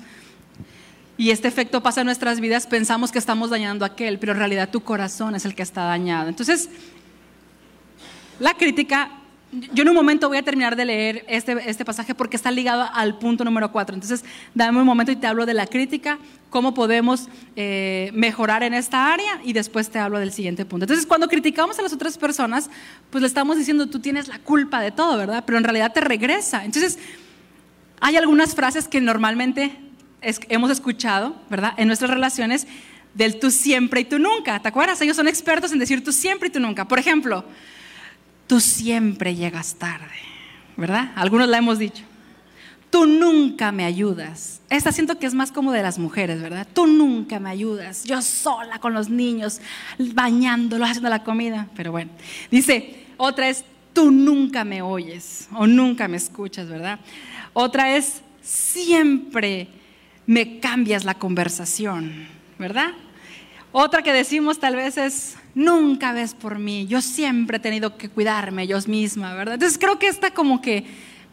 [1.17, 4.39] y este efecto pasa en nuestras vidas, pensamos que estamos dañando a aquel, pero en
[4.39, 6.27] realidad tu corazón es el que está dañado.
[6.27, 6.69] Entonces,
[8.39, 9.20] la crítica
[9.51, 12.87] yo en un momento voy a terminar de leer este, este, pasaje porque está ligado
[12.93, 13.93] al punto número cuatro.
[13.93, 14.23] Entonces,
[14.55, 19.13] dame un momento y te hablo de la crítica, cómo podemos eh, mejorar en esta
[19.13, 20.85] área y después te hablo del siguiente punto.
[20.85, 22.69] Entonces, cuando criticamos a las otras personas,
[23.09, 25.43] pues le estamos diciendo, tú tienes la culpa de todo, ¿verdad?
[25.45, 26.63] Pero en realidad te regresa.
[26.63, 26.97] Entonces,
[27.99, 29.77] hay algunas frases que normalmente
[30.21, 31.73] hemos escuchado, ¿verdad?
[31.77, 32.67] En nuestras relaciones
[33.13, 34.61] del tú siempre y tú nunca.
[34.61, 35.01] ¿Te acuerdas?
[35.01, 36.87] Ellos son expertos en decir tú siempre y tú nunca.
[36.87, 37.43] Por ejemplo,
[38.51, 40.11] tú siempre llegas tarde,
[40.75, 41.13] ¿verdad?
[41.15, 42.03] Algunos la hemos dicho.
[42.89, 44.59] Tú nunca me ayudas.
[44.69, 46.67] Esta siento que es más como de las mujeres, ¿verdad?
[46.73, 48.03] Tú nunca me ayudas.
[48.03, 49.61] Yo sola con los niños,
[49.97, 51.69] bañándolos, haciendo la comida.
[51.77, 52.11] Pero bueno,
[52.51, 56.99] dice, otra es, tú nunca me oyes o nunca me escuchas, ¿verdad?
[57.53, 59.69] Otra es, siempre
[60.25, 62.27] me cambias la conversación,
[62.59, 62.91] ¿verdad?
[63.73, 68.09] Otra que decimos tal vez es, nunca ves por mí, yo siempre he tenido que
[68.09, 69.53] cuidarme yo misma, ¿verdad?
[69.53, 70.85] Entonces creo que está como que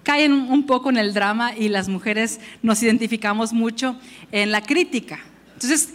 [0.05, 3.99] caen un poco en el drama y las mujeres nos identificamos mucho
[4.31, 5.19] en la crítica.
[5.55, 5.91] Entonces,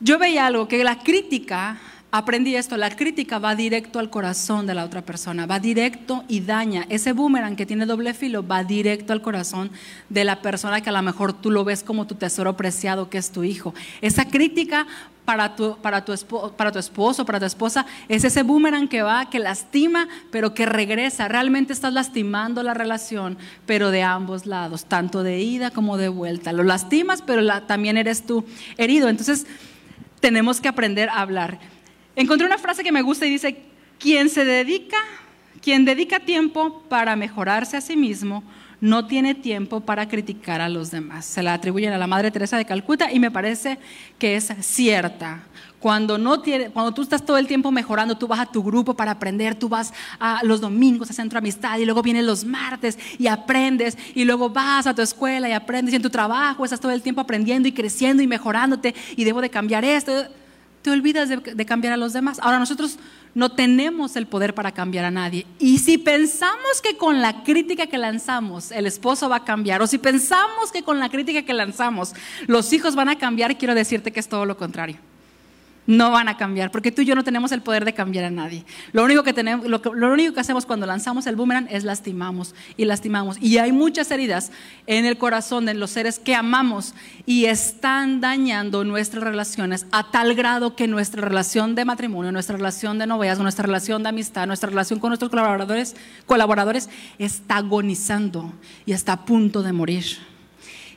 [0.00, 4.74] yo veía algo, que la crítica aprendí esto, la crítica va directo al corazón de
[4.74, 6.86] la otra persona, va directo y daña.
[6.88, 9.70] Ese boomerang que tiene doble filo va directo al corazón
[10.08, 13.18] de la persona que a lo mejor tú lo ves como tu tesoro preciado, que
[13.18, 13.74] es tu hijo.
[14.00, 14.86] Esa crítica
[15.26, 16.14] para tu, para tu,
[16.56, 20.64] para tu esposo, para tu esposa, es ese boomerang que va, que lastima, pero que
[20.64, 21.28] regresa.
[21.28, 26.54] Realmente estás lastimando la relación, pero de ambos lados, tanto de ida como de vuelta.
[26.54, 28.46] Lo lastimas, pero también eres tú
[28.78, 29.10] herido.
[29.10, 29.46] Entonces,
[30.20, 31.58] tenemos que aprender a hablar.
[32.18, 33.62] Encontré una frase que me gusta y dice,
[33.96, 34.96] quien se dedica,
[35.62, 38.42] quien dedica tiempo para mejorarse a sí mismo,
[38.80, 41.24] no tiene tiempo para criticar a los demás.
[41.26, 43.78] Se la atribuyen a la Madre Teresa de Calcuta y me parece
[44.18, 45.44] que es cierta.
[45.78, 48.94] Cuando, no tiene, cuando tú estás todo el tiempo mejorando, tú vas a tu grupo
[48.94, 52.98] para aprender, tú vas a los domingos a Centro Amistad y luego vienes los martes
[53.16, 56.80] y aprendes y luego vas a tu escuela y aprendes y en tu trabajo estás
[56.80, 60.26] todo el tiempo aprendiendo y creciendo y mejorándote y debo de cambiar esto
[60.88, 62.38] te olvidas de, cambiar a los demás.
[62.40, 62.98] Ahora nosotros
[63.34, 65.46] no tenemos el poder para cambiar a nadie.
[65.58, 69.86] Y si pensamos que con la crítica que lanzamos el esposo va a cambiar, o
[69.86, 72.14] si pensamos que con la crítica que lanzamos
[72.46, 74.96] los hijos van a cambiar, quiero decirte que es todo lo contrario
[75.88, 78.30] no van a cambiar, porque tú y yo no tenemos el poder de cambiar a
[78.30, 78.62] nadie.
[78.92, 82.84] Lo único que, tenemos, lo, único que hacemos cuando lanzamos el boomerang es lastimamos y
[82.84, 83.38] lastimamos.
[83.40, 84.52] Y hay muchas heridas
[84.86, 90.34] en el corazón de los seres que amamos y están dañando nuestras relaciones a tal
[90.34, 94.68] grado que nuestra relación de matrimonio, nuestra relación de noviazgo, nuestra relación de amistad, nuestra
[94.68, 95.96] relación con nuestros colaboradores,
[96.26, 98.52] colaboradores está agonizando
[98.84, 100.04] y está a punto de morir.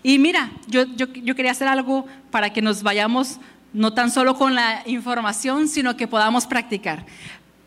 [0.04, 3.40] Y mira, yo, yo, yo quería hacer algo para que nos vayamos
[3.74, 7.06] no tan solo con la información, sino que podamos practicar.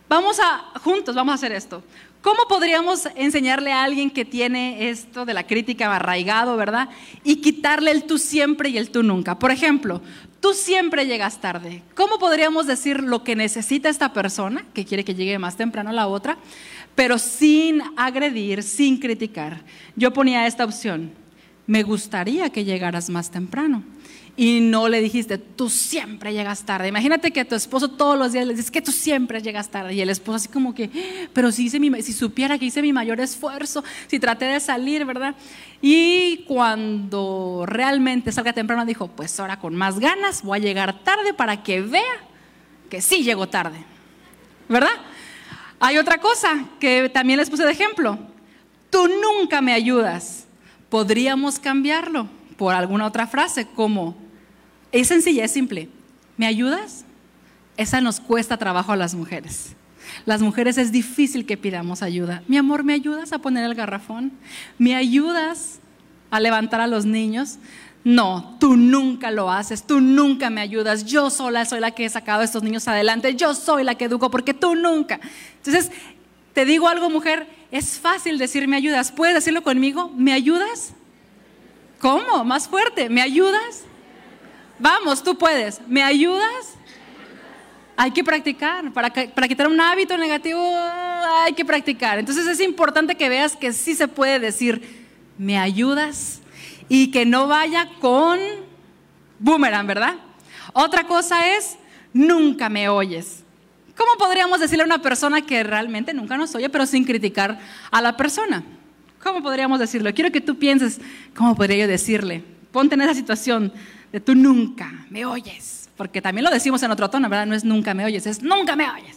[0.09, 1.83] Vamos a, juntos, vamos a hacer esto.
[2.25, 6.89] ¿Cómo podríamos enseñarle a alguien que tiene esto de la crítica arraigado, verdad?
[7.23, 9.39] Y quitarle el tú siempre y el tú nunca.
[9.39, 10.01] Por ejemplo,
[10.41, 11.83] tú siempre llegas tarde.
[11.95, 15.93] ¿Cómo podríamos decir lo que necesita esta persona, que quiere que llegue más temprano a
[15.93, 16.39] la otra,
[16.95, 19.61] pero sin agredir, sin criticar?
[19.95, 21.11] Yo ponía esta opción.
[21.67, 23.83] Me gustaría que llegaras más temprano.
[24.37, 26.89] Y no le dijiste, tú siempre llegas tarde.
[26.89, 29.95] Imagínate que a tu esposo todos los días le dices que tú siempre llegas tarde
[29.95, 30.91] y el esposo así como que,
[31.33, 35.05] pero si, hice mi, si supiera que hice mi mayor esfuerzo, si traté de salir,
[35.05, 35.37] ¿verdad?
[35.81, 41.33] Y cuando realmente salga temprano dijo, pues ahora con más ganas voy a llegar tarde
[41.33, 42.03] para que vea
[42.91, 43.85] que sí llego tarde,
[44.69, 44.95] ¿verdad?
[45.79, 48.19] Hay otra cosa que también les puse de ejemplo.
[48.91, 50.47] Tú nunca me ayudas.
[50.89, 54.17] Podríamos cambiarlo por alguna otra frase como,
[55.01, 55.89] es sencilla, es simple.
[56.37, 57.05] ¿Me ayudas?
[57.77, 59.75] Esa nos cuesta trabajo a las mujeres.
[60.27, 62.43] Las mujeres es difícil que pidamos ayuda.
[62.47, 64.33] Mi amor, ¿me ayudas a poner el garrafón?
[64.79, 65.81] ¿Me ayudas
[66.31, 67.59] a levantar a los niños?
[68.05, 71.05] No, tú nunca lo haces, tú nunca me ayudas.
[71.07, 74.05] Yo sola soy la que he sacado a estos niños adelante, yo soy la que
[74.05, 75.21] educo porque tú nunca.
[75.57, 75.91] Entonces,
[76.53, 79.11] te digo algo, mujer, es fácil decir me ayudas.
[79.11, 80.13] ¿Puedes decirlo conmigo?
[80.15, 80.93] ¿Me ayudas?
[81.99, 82.45] ¿Cómo?
[82.45, 83.09] Más fuerte.
[83.09, 83.85] ¿Me ayudas?
[84.79, 85.81] Vamos, tú puedes.
[85.87, 86.75] ¿Me ayudas?
[87.97, 88.93] Hay que practicar.
[88.93, 90.61] Para, para quitar un hábito negativo
[91.45, 92.19] hay que practicar.
[92.19, 95.07] Entonces es importante que veas que sí se puede decir,
[95.39, 96.41] ¿me ayudas?
[96.89, 98.39] Y que no vaya con
[99.39, 100.15] boomerang, ¿verdad?
[100.73, 101.77] Otra cosa es,
[102.13, 103.45] nunca me oyes.
[103.97, 107.61] ¿Cómo podríamos decirle a una persona que realmente nunca nos oye, pero sin criticar
[107.91, 108.65] a la persona?
[109.23, 110.13] ¿Cómo podríamos decirlo?
[110.13, 111.01] Quiero que tú pienses,
[111.35, 112.45] ¿cómo podría yo decirle?
[112.75, 113.73] Ponte en esa situación
[114.11, 117.47] de tú nunca me oyes, porque también lo decimos en otro tono, ¿verdad?
[117.47, 119.17] No es nunca me oyes, es nunca me oyes.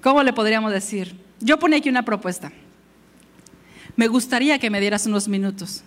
[0.00, 1.12] ¿Cómo le podríamos decir?
[1.40, 2.52] Yo ponía aquí una propuesta.
[3.96, 5.82] Me gustaría que me dieras unos minutos.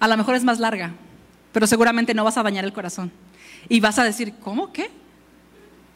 [0.00, 0.94] A lo mejor es más larga,
[1.52, 3.12] pero seguramente no vas a dañar el corazón.
[3.68, 4.72] Y vas a decir, ¿cómo?
[4.72, 4.90] ¿Qué?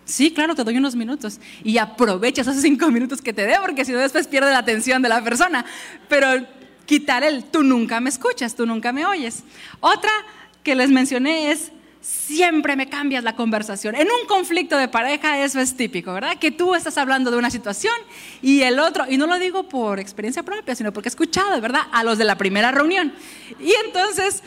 [0.04, 1.40] Sí, claro, te doy unos minutos.
[1.64, 5.00] Y aprovechas esos cinco minutos que te dé, porque si no después pierde la atención
[5.00, 5.64] de la persona.
[6.10, 6.46] Pero
[6.88, 9.44] quitar el tú nunca me escuchas, tú nunca me oyes.
[9.80, 10.10] Otra
[10.64, 11.70] que les mencioné es,
[12.00, 13.94] siempre me cambias la conversación.
[13.94, 16.38] En un conflicto de pareja eso es típico, ¿verdad?
[16.38, 17.94] Que tú estás hablando de una situación
[18.40, 21.82] y el otro, y no lo digo por experiencia propia, sino porque he escuchado, ¿verdad?
[21.92, 23.12] A los de la primera reunión.
[23.60, 24.42] Y entonces,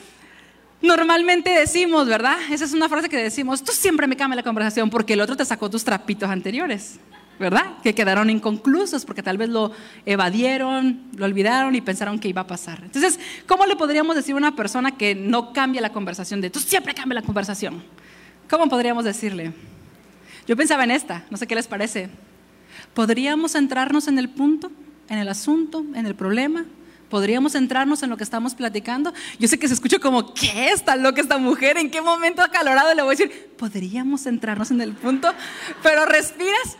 [0.81, 2.39] normalmente decimos, ¿verdad?
[2.49, 5.37] Esa es una frase que decimos, tú siempre me cambias la conversación porque el otro
[5.37, 6.99] te sacó tus trapitos anteriores.
[7.41, 7.73] ¿Verdad?
[7.83, 9.71] Que quedaron inconclusos porque tal vez lo
[10.05, 12.81] evadieron, lo olvidaron y pensaron que iba a pasar.
[12.83, 16.59] Entonces, ¿cómo le podríamos decir a una persona que no cambia la conversación de tú
[16.59, 17.83] siempre cambia la conversación?
[18.49, 19.51] ¿Cómo podríamos decirle?
[20.47, 22.09] Yo pensaba en esta, no sé qué les parece.
[22.93, 24.71] ¿Podríamos centrarnos en el punto,
[25.09, 26.65] en el asunto, en el problema?
[27.09, 29.13] ¿Podríamos centrarnos en lo que estamos platicando?
[29.39, 31.77] Yo sé que se escucha como, ¿qué está loca esta mujer?
[31.77, 33.49] ¿En qué momento acalorado le voy a decir?
[33.57, 35.33] ¿Podríamos centrarnos en el punto?
[35.83, 36.77] Pero respiras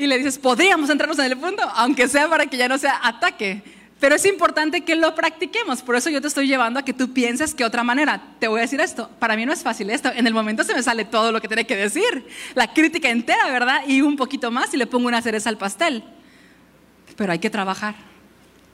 [0.00, 2.98] y le dices, podríamos entrarnos en el punto, aunque sea para que ya no sea
[3.02, 3.62] ataque.
[4.00, 5.82] Pero es importante que lo practiquemos.
[5.82, 8.22] Por eso yo te estoy llevando a que tú pienses que otra manera.
[8.38, 9.10] Te voy a decir esto.
[9.18, 10.10] Para mí no es fácil esto.
[10.10, 12.26] En el momento se me sale todo lo que tiene que decir.
[12.54, 13.82] La crítica entera, ¿verdad?
[13.86, 16.02] Y un poquito más y le pongo una cereza al pastel.
[17.14, 17.94] Pero hay que trabajar.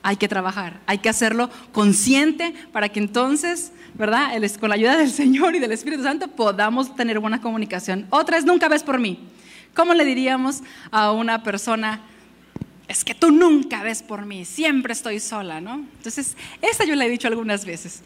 [0.04, 0.78] Hay que trabajar.
[0.86, 4.30] Hay que hacerlo consciente para que entonces, ¿verdad?
[4.60, 8.06] Con la ayuda del Señor y del Espíritu Santo podamos tener buena comunicación.
[8.10, 9.26] Otra es nunca ves por mí.
[9.76, 12.00] ¿Cómo le diríamos a una persona,
[12.88, 15.84] es que tú nunca ves por mí, siempre estoy sola, ¿no?
[15.98, 18.02] Entonces, esta yo le he dicho algunas veces.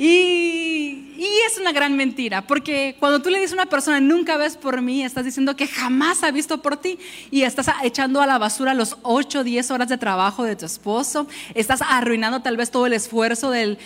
[0.00, 1.04] Y,
[1.48, 4.82] es una gran mentira, porque cuando tú le dices a una persona, nunca ves por
[4.82, 6.98] mí, estás diciendo que jamás ha visto por ti
[7.30, 10.66] y estás echando a la basura los 8 o 10 horas de trabajo de tu
[10.66, 13.78] esposo, estás arruinando tal vez todo el esfuerzo de,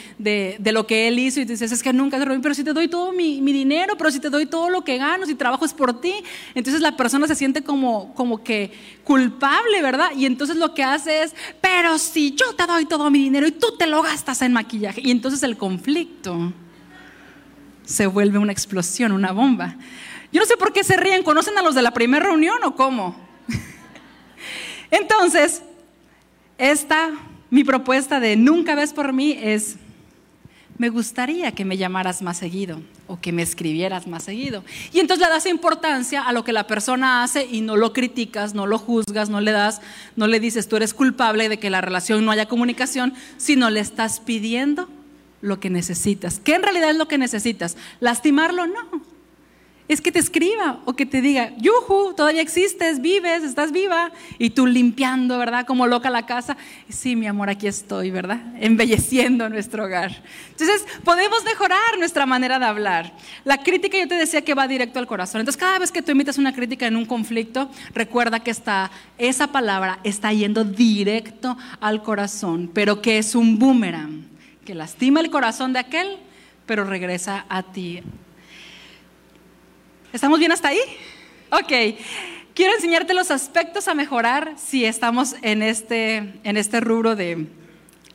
[0.59, 3.13] lo que él hizo y dices, es que nunca te pero si te doy todo
[3.13, 6.15] mi, dinero, pero si te doy todo lo que gano, si trabajo es por ti,
[6.55, 8.73] entonces la persona se siente como, como que
[9.05, 10.11] culpable, ¿verdad?
[10.17, 13.53] Y entonces lo que hace es, pero si yo te doy todo mi dinero y
[13.53, 16.02] tú te lo gastas en maquillaje, y entonces el conflicto
[17.85, 19.77] se vuelve una explosión, una bomba.
[20.33, 22.75] Yo no sé por qué se ríen, ¿conocen a los de la primera reunión o
[22.75, 23.17] cómo?
[24.91, 25.63] Entonces,
[26.57, 27.11] esta,
[27.51, 29.77] mi propuesta de nunca ves por mí es,
[30.79, 34.65] me gustaría que me llamaras más seguido o que me escribieras más seguido.
[34.93, 38.55] Y entonces le das importancia a lo que la persona hace y no lo criticas,
[38.55, 39.83] no lo juzgas, no le das,
[40.17, 43.81] no le dices tú eres culpable de que la relación no haya comunicación, sino le
[43.81, 44.89] estás pidiendo
[45.43, 46.39] lo que necesitas.
[46.39, 47.77] ¿Qué en realidad es lo que necesitas?
[48.01, 48.67] ¿Lastimarlo?
[48.67, 49.13] No.
[49.89, 54.13] Es que te escriba o que te diga, yuju, todavía existes, vives, estás viva.
[54.39, 55.67] Y tú limpiando, ¿verdad?
[55.67, 56.57] Como loca la casa.
[56.89, 58.41] Sí, mi amor, aquí estoy, ¿verdad?
[58.59, 60.23] Embelleciendo nuestro hogar.
[60.51, 63.13] Entonces, podemos mejorar nuestra manera de hablar.
[63.45, 65.41] La crítica, yo te decía que va directo al corazón.
[65.41, 69.49] Entonces, cada vez que tú emites una crítica en un conflicto, recuerda que está, esa
[69.49, 74.32] palabra está yendo directo al corazón, pero que es un boomerang
[74.65, 76.19] que lastima el corazón de aquel,
[76.67, 78.03] pero regresa a ti.
[80.13, 80.81] ¿Estamos bien hasta ahí?
[81.51, 81.99] Ok.
[82.55, 87.47] Quiero enseñarte los aspectos a mejorar si estamos en este, en este rubro de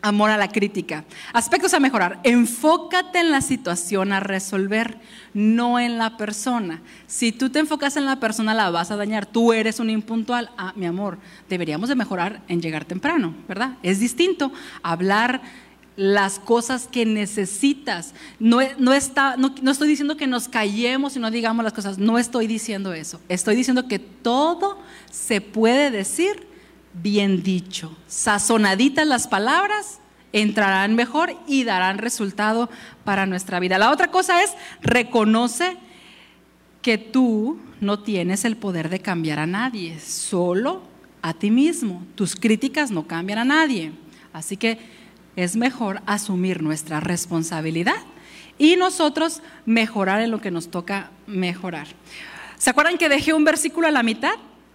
[0.02, 1.06] amor a la crítica.
[1.34, 2.20] Aspectos a mejorar.
[2.24, 5.00] Enfócate en la situación a resolver,
[5.34, 6.82] no en la persona.
[7.08, 9.26] Si tú te enfocas en la persona, la vas a dañar.
[9.26, 10.52] Tú eres un impuntual.
[10.56, 11.18] Ah, mi amor,
[11.50, 13.78] deberíamos de mejorar en llegar temprano, ¿verdad?
[13.82, 14.52] Es distinto
[14.84, 15.42] hablar
[15.98, 18.14] las cosas que necesitas.
[18.40, 21.98] No, no, está, no, no, estoy diciendo que nos callemos y no digamos las cosas,
[21.98, 23.20] no estoy diciendo eso.
[23.28, 24.78] Estoy diciendo que todo
[25.12, 26.48] se puede decir
[26.94, 27.98] bien dicho.
[28.08, 30.00] Sazonaditas las palabras,
[30.34, 32.70] entrarán mejor y darán resultado
[33.04, 33.80] para nuestra vida.
[33.80, 35.78] La otra cosa es, reconoce
[36.84, 40.84] que tú no tienes el poder de cambiar a nadie, solo
[41.24, 42.06] a ti mismo.
[42.14, 43.92] Tus críticas no cambian a nadie.
[44.32, 44.78] Así que
[45.38, 47.96] es mejor asumir nuestra responsabilidad
[48.58, 51.88] y nosotros mejorar en lo que nos toca mejorar.
[52.58, 54.34] ¿Se acuerdan que dejé un versículo a la mitad?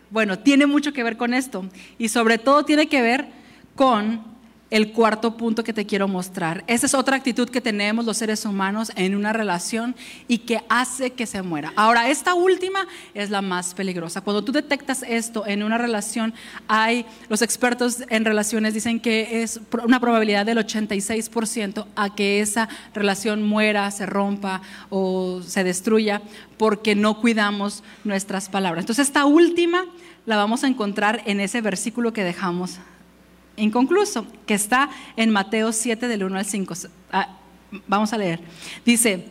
[0.08, 1.66] Bueno, tiene mucho que ver con esto
[1.98, 3.26] y sobre todo tiene que ver
[3.74, 4.31] con
[4.72, 6.64] el cuarto punto que te quiero mostrar.
[6.66, 9.94] Esa es otra actitud que tenemos los seres humanos en una relación
[10.28, 11.74] y que hace que se muera.
[11.76, 14.22] Ahora, esta última es la más peligrosa.
[14.22, 16.32] Cuando tú detectas esto en una relación,
[16.68, 22.70] hay, los expertos en relaciones dicen que es una probabilidad del 86% a que esa
[22.94, 26.22] relación muera, se rompa o se destruya
[26.56, 28.84] porque no cuidamos nuestras palabras.
[28.84, 29.84] Entonces, esta última
[30.24, 32.78] la vamos a encontrar en ese versículo que dejamos
[33.56, 36.74] inconcluso, que está en Mateo 7 del 1 al 5.
[37.12, 37.36] Ah,
[37.86, 38.40] vamos a leer.
[38.84, 39.26] Dice,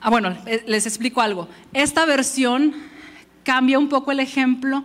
[0.00, 0.36] ah, bueno,
[0.66, 1.48] les explico algo.
[1.72, 2.74] Esta versión
[3.42, 4.84] cambia un poco el ejemplo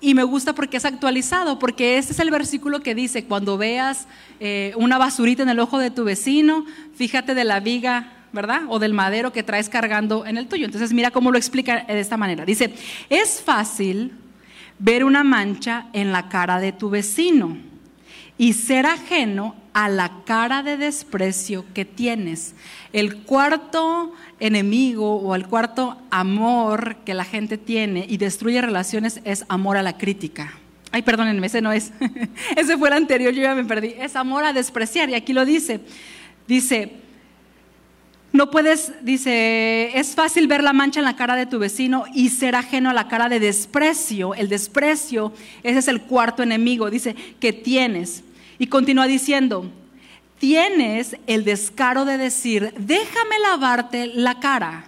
[0.00, 4.06] y me gusta porque es actualizado, porque este es el versículo que dice, cuando veas
[4.38, 8.62] eh, una basurita en el ojo de tu vecino, fíjate de la viga ¿verdad?
[8.68, 10.64] O del madero que traes cargando en el tuyo.
[10.64, 12.44] Entonces mira cómo lo explica de esta manera.
[12.44, 12.72] Dice,
[13.08, 14.12] es fácil
[14.80, 17.56] ver una mancha en la cara de tu vecino
[18.36, 22.54] y ser ajeno a la cara de desprecio que tienes.
[22.92, 29.44] El cuarto enemigo o el cuarto amor que la gente tiene y destruye relaciones es
[29.48, 30.54] amor a la crítica.
[30.90, 31.92] Ay, perdónenme, ese no es.
[32.56, 33.94] ese fue el anterior, yo ya me perdí.
[33.98, 35.80] Es amor a despreciar y aquí lo dice.
[36.48, 36.94] Dice,
[38.32, 42.28] no puedes, dice, es fácil ver la mancha en la cara de tu vecino y
[42.28, 44.34] ser ajeno a la cara de desprecio.
[44.34, 45.32] El desprecio,
[45.64, 48.22] ese es el cuarto enemigo, dice, que tienes.
[48.58, 49.68] Y continúa diciendo,
[50.38, 54.84] tienes el descaro de decir, déjame lavarte la cara,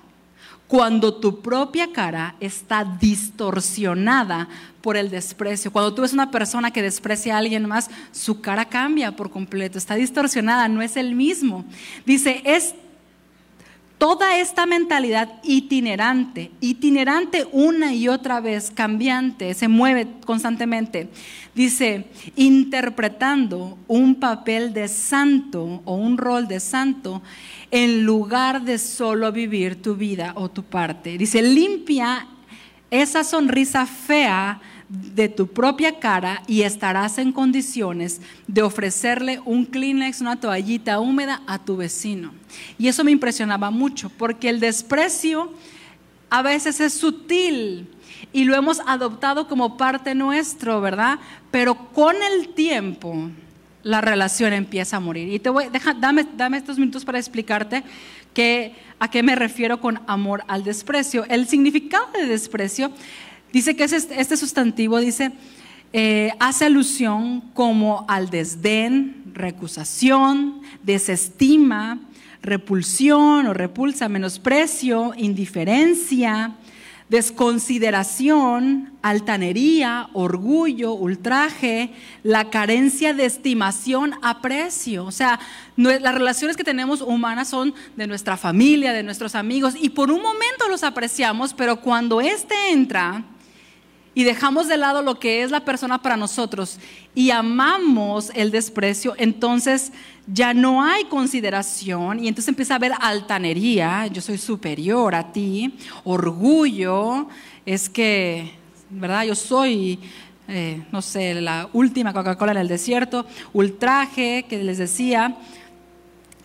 [0.69, 4.49] cuando tu propia cara está distorsionada
[4.81, 5.71] por el desprecio.
[5.71, 9.79] Cuando tú ves una persona que desprecia a alguien más, su cara cambia por completo,
[9.79, 11.65] está distorsionada, no es el mismo.
[12.07, 12.75] Dice, es
[14.03, 21.09] toda esta mentalidad itinerante, itinerante una y otra vez, cambiante, se mueve constantemente,
[21.55, 27.23] dice, interpretando un papel de santo o un rol de santo
[27.71, 31.17] en lugar de solo vivir tu vida o tu parte.
[31.17, 32.27] Dice, limpia
[32.91, 34.61] esa sonrisa fea
[34.93, 41.41] de tu propia cara y estarás en condiciones de ofrecerle un Kleenex, una toallita húmeda
[41.47, 42.35] a tu vecino.
[42.79, 45.51] Y eso me impresionaba mucho, porque el desprecio
[46.29, 47.89] a veces es sutil
[48.35, 51.19] y lo hemos adoptado como parte nuestro, ¿verdad?
[51.51, 53.31] Pero con el tiempo
[53.83, 55.33] la relación empieza a morir.
[55.33, 56.27] Y te voy, deja, dame,
[56.57, 57.83] estos minutos para explicarte
[58.35, 61.25] que, a qué me refiero con amor al desprecio.
[61.29, 62.93] El significado de desprecio
[63.53, 65.33] Dice que este sustantivo dice,
[65.93, 72.01] eh, hace alusión como al desdén, recusación, desestima,
[72.41, 76.57] repulsión o repulsa, menosprecio, indiferencia,
[77.11, 81.91] desconsideración, altanería, orgullo, ultraje,
[82.23, 85.05] la carencia de estimación, aprecio.
[85.05, 85.39] O sea,
[85.77, 90.23] las relaciones que tenemos humanas son de nuestra familia, de nuestros amigos, y por un
[90.23, 93.27] momento los apreciamos, pero cuando éste entra
[94.15, 96.79] y dejamos de lado lo que es la persona para nosotros
[97.15, 99.93] y amamos el desprecio, entonces
[100.27, 105.75] ya no hay consideración y entonces empieza a haber altanería, yo soy superior a ti,
[106.05, 107.29] orgullo,
[107.67, 108.53] es que,
[108.91, 109.25] ¿verdad?
[109.25, 109.99] Yo soy,
[110.49, 115.37] eh, no sé, la última Coca-Cola en el desierto, ultraje, que les decía,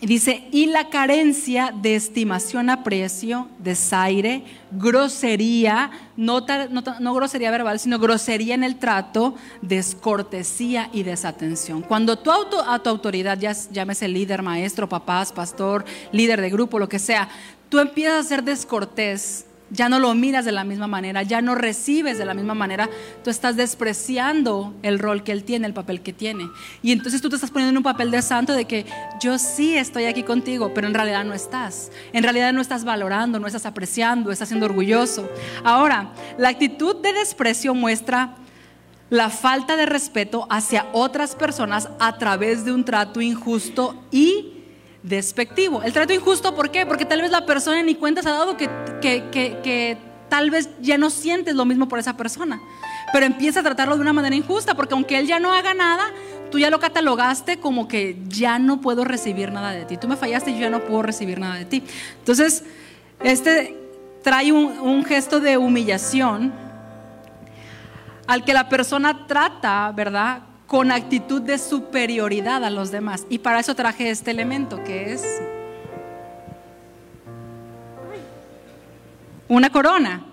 [0.06, 6.46] dice, y la carencia de estimación, aprecio, desaire, grosería, no,
[7.00, 11.82] no, grosería verbal, sino grosería en el trato, descortesía y desatención.
[11.82, 16.78] Cuando tu, auto, a tu autoridad, ya, llámese líder, maestro, papás, pastor, líder de grupo,
[16.78, 17.28] lo que sea,
[17.68, 21.54] tú empiezas a ser descortés, ya no lo miras de la misma manera, ya no
[21.54, 22.88] recibes de la misma manera,
[23.22, 26.48] tú estás despreciando el rol que él tiene, el papel que tiene.
[26.82, 28.86] Y entonces tú te estás poniendo en un papel de santo de que
[29.20, 31.90] yo sí estoy aquí contigo, pero en realidad no estás.
[32.12, 35.28] En realidad no estás valorando, no estás apreciando, estás siendo orgulloso.
[35.64, 38.36] Ahora, la actitud de desprecio muestra
[39.10, 44.57] la falta de respeto hacia otras personas a través de un trato injusto y
[45.08, 45.82] despectivo.
[45.82, 46.86] El trato injusto, ¿por qué?
[46.86, 48.68] Porque tal vez la persona ni cuenta se ha dado que,
[49.00, 49.98] que,
[50.28, 52.60] tal vez ya no sientes lo mismo por esa persona.
[53.12, 56.04] Pero empieza a tratarlo de una manera injusta, porque aunque él ya no haga nada,
[56.50, 59.96] tú ya lo catalogaste como que ya no puedo recibir nada de ti.
[59.96, 61.82] Tú me fallaste y yo ya no puedo recibir nada de ti.
[62.18, 62.64] Entonces,
[63.20, 63.76] este
[64.22, 66.52] trae un, un gesto de humillación
[68.26, 70.42] al que la persona trata, ¿verdad?
[70.68, 73.26] Con actitud de superioridad a los demás.
[73.30, 75.24] Y para eso traje este elemento que es
[79.48, 80.24] una corona.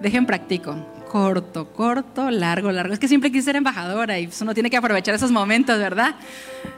[0.00, 0.76] Dejen practico.
[1.10, 2.94] Corto, corto, largo, largo.
[2.94, 6.14] Es que siempre quise ser embajadora y uno tiene que aprovechar esos momentos, ¿verdad?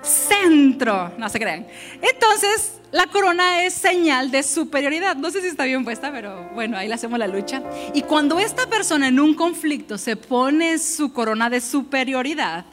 [0.02, 1.66] Centro, no se crean.
[2.00, 5.14] Entonces, la corona es señal de superioridad.
[5.14, 7.62] No sé si está bien puesta, pero bueno, ahí le hacemos la lucha.
[7.92, 12.64] Y cuando esta persona en un conflicto se pone su corona de superioridad,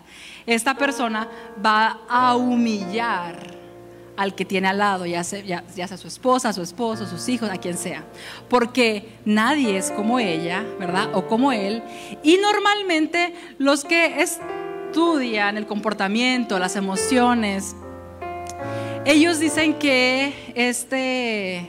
[0.45, 1.27] esta persona
[1.63, 3.61] va a humillar
[4.17, 7.77] al que tiene al lado, ya sea, su esposa, su esposo, sus hijos, a quien
[7.77, 8.03] sea.
[8.49, 11.09] Porque nadie es como ella, ¿verdad?
[11.13, 11.81] O como él.
[12.21, 17.75] Y normalmente los que estudian el comportamiento, las emociones,
[19.05, 21.67] ellos dicen que este,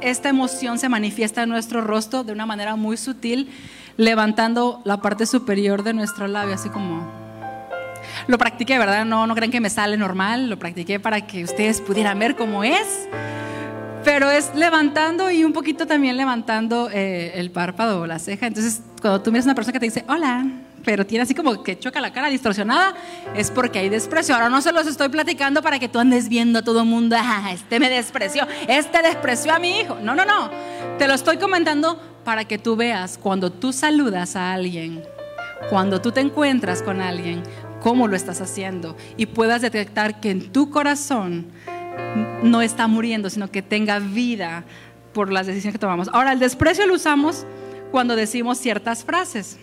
[0.00, 3.50] esta emoción se manifiesta en nuestro rostro de una manera muy sutil,
[3.96, 7.23] levantando la parte superior de nuestro labio, así como
[8.26, 9.04] lo practiqué, ¿verdad?
[9.04, 12.64] No, no crean que me sale normal, lo practiqué para que ustedes pudieran ver cómo
[12.64, 13.08] es.
[14.04, 18.46] Pero es levantando y un poquito también levantando eh, el párpado o la ceja.
[18.46, 20.44] Entonces, cuando tú miras a una persona que te dice, hola,
[20.84, 22.94] pero tiene así como que choca la cara distorsionada,
[23.34, 24.34] es porque hay desprecio.
[24.34, 27.16] Ahora no se los estoy platicando para que tú andes viendo a todo el mundo,
[27.18, 29.98] ah, este me despreció, este despreció a mi hijo.
[30.02, 30.50] No, no, no.
[30.98, 35.02] Te lo estoy comentando para que tú veas cuando tú saludas a alguien,
[35.70, 37.42] cuando tú te encuentras con alguien,
[37.84, 41.44] cómo lo estás haciendo y puedas detectar que en tu corazón
[42.42, 44.64] no está muriendo, sino que tenga vida
[45.12, 46.08] por las decisiones que tomamos.
[46.14, 47.44] Ahora, el desprecio lo usamos
[47.90, 49.58] cuando decimos ciertas frases.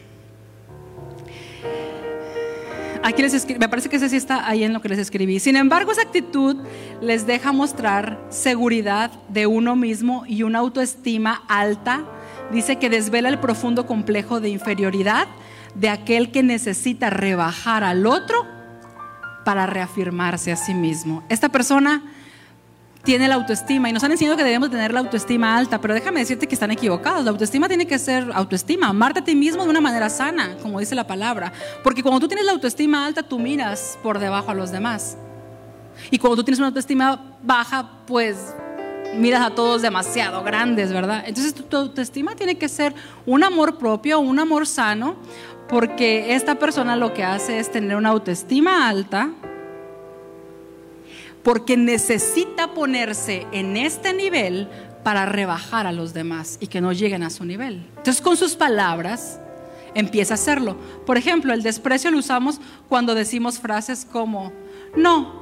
[3.02, 5.40] Aquí les me parece que ese sí está ahí en lo que les escribí.
[5.40, 6.58] Sin embargo, esa actitud
[7.02, 12.06] les deja mostrar seguridad de uno mismo y una autoestima alta.
[12.52, 15.28] Dice que desvela el profundo complejo de inferioridad
[15.76, 18.46] de aquel que necesita rebajar al otro
[19.46, 21.24] para reafirmarse a sí mismo.
[21.30, 22.04] Esta persona
[23.04, 26.20] tiene la autoestima y nos han enseñado que debemos tener la autoestima alta, pero déjame
[26.20, 27.24] decirte que están equivocados.
[27.24, 30.80] La autoestima tiene que ser autoestima, amarte a ti mismo de una manera sana, como
[30.80, 31.52] dice la palabra,
[31.84, 35.18] porque cuando tú tienes la autoestima alta, tú miras por debajo a los demás.
[36.10, 38.38] Y cuando tú tienes una autoestima baja, pues
[39.16, 41.24] miras a todos demasiado grandes, ¿verdad?
[41.26, 42.94] Entonces tu, autoestima tiene que ser
[43.26, 45.16] un amor propio, un amor sano,
[45.72, 49.32] porque esta persona lo que hace es tener una autoestima alta,
[51.44, 54.68] porque necesita ponerse en este nivel
[55.04, 57.88] para rebajar a los demás y que no lleguen a su nivel.
[57.98, 59.40] Entonces con sus palabras
[59.96, 60.76] empieza a hacerlo.
[61.06, 62.60] Por ejemplo, el desprecio lo usamos
[62.90, 64.52] cuando decimos frases como,
[64.96, 65.42] no,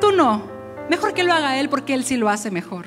[0.00, 0.42] tú no,
[0.88, 2.86] mejor que lo haga él porque él sí lo hace mejor.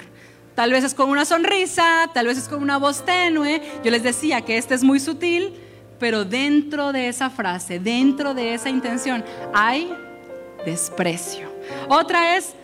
[0.56, 3.62] Tal vez es con una sonrisa, tal vez es con una voz tenue.
[3.84, 5.54] Yo les decía que este es muy sutil,
[6.02, 9.24] pero dentro de esa frase, dentro de esa intención,
[9.54, 9.94] hay
[10.66, 11.48] desprecio.
[11.88, 12.56] Otra es,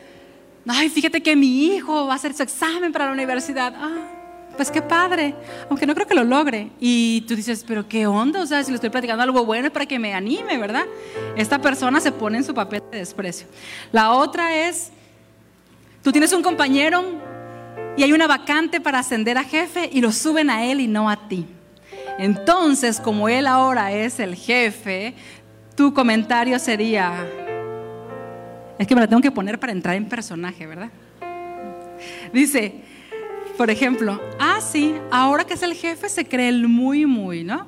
[0.68, 3.76] ay, fíjate que mi hijo va a hacer su examen para la universidad.
[3.78, 4.08] Ah,
[4.56, 5.36] pues qué padre,
[5.70, 6.72] aunque no creo que lo logre.
[6.80, 9.72] Y tú dices, pero qué onda, o sea, si le estoy platicando algo bueno es
[9.72, 10.88] para que me anime, ¿verdad?
[11.36, 13.46] Esta persona se pone en su papel de desprecio.
[13.92, 14.90] La otra es,
[16.02, 17.04] tú tienes un compañero
[17.96, 21.08] y hay una vacante para ascender a jefe y lo suben a él y no
[21.08, 21.46] a ti.
[22.18, 25.14] Entonces, como él ahora es el jefe,
[25.76, 27.28] tu comentario sería,
[28.80, 30.90] es que me la tengo que poner para entrar en personaje, ¿verdad?
[32.34, 32.82] Dice,
[33.58, 37.68] por ejemplo, ah, sí, ahora que es el jefe se cree el muy, muy, ¿no?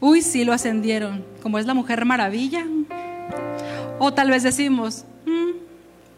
[0.00, 2.64] Uy, sí, lo ascendieron, como es la mujer maravilla.
[3.98, 5.50] O tal vez decimos, mm,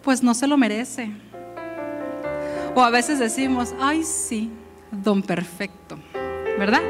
[0.02, 1.10] pues no se lo merece.
[2.74, 4.50] O a veces decimos, ay sí,
[4.90, 5.98] don perfecto,
[6.58, 6.80] ¿verdad?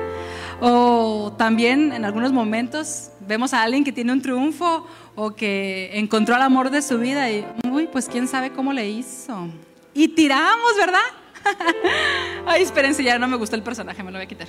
[0.65, 4.87] O también en algunos momentos vemos a alguien que tiene un triunfo
[5.17, 8.89] o que encontró el amor de su vida y, uy, pues quién sabe cómo le
[8.89, 9.49] hizo.
[9.93, 11.01] Y tiramos, ¿verdad?
[12.47, 14.47] Ay, espérense, ya no me gustó el personaje, me lo voy a quitar.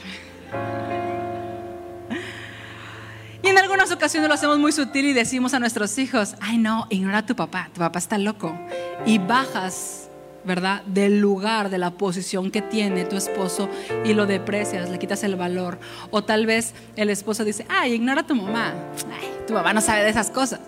[3.41, 6.85] Y en algunas ocasiones lo hacemos muy sutil y decimos a nuestros hijos, ay no,
[6.91, 8.55] ignora a tu papá, tu papá está loco.
[9.05, 10.02] Y bajas,
[10.45, 10.83] ¿verdad?
[10.83, 13.69] Del lugar, de la posición que tiene tu esposo
[14.03, 15.79] y lo deprecias, le quitas el valor.
[16.11, 18.73] O tal vez el esposo dice, ay, ignora a tu mamá,
[19.11, 20.59] ay, tu mamá no sabe de esas cosas.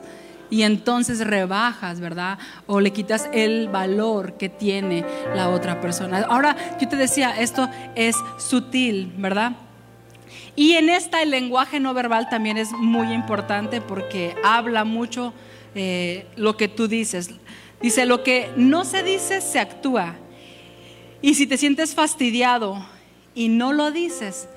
[0.49, 2.37] Y entonces rebajas, ¿verdad?
[2.67, 5.03] O le quitas el valor que tiene
[5.35, 6.23] la otra persona.
[6.29, 9.53] Ahora, yo te decía, esto es sutil, ¿verdad?
[10.55, 15.33] Y en esta el lenguaje no verbal también es muy importante porque habla mucho
[15.73, 17.31] eh, lo que tú dices.
[17.81, 20.15] Dice, lo que no se dice, se actúa.
[21.21, 22.85] Y si te sientes fastidiado
[23.33, 24.47] y no lo dices,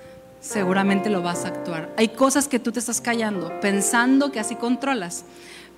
[0.40, 1.92] seguramente lo vas a actuar.
[1.96, 5.24] Hay cosas que tú te estás callando, pensando que así controlas,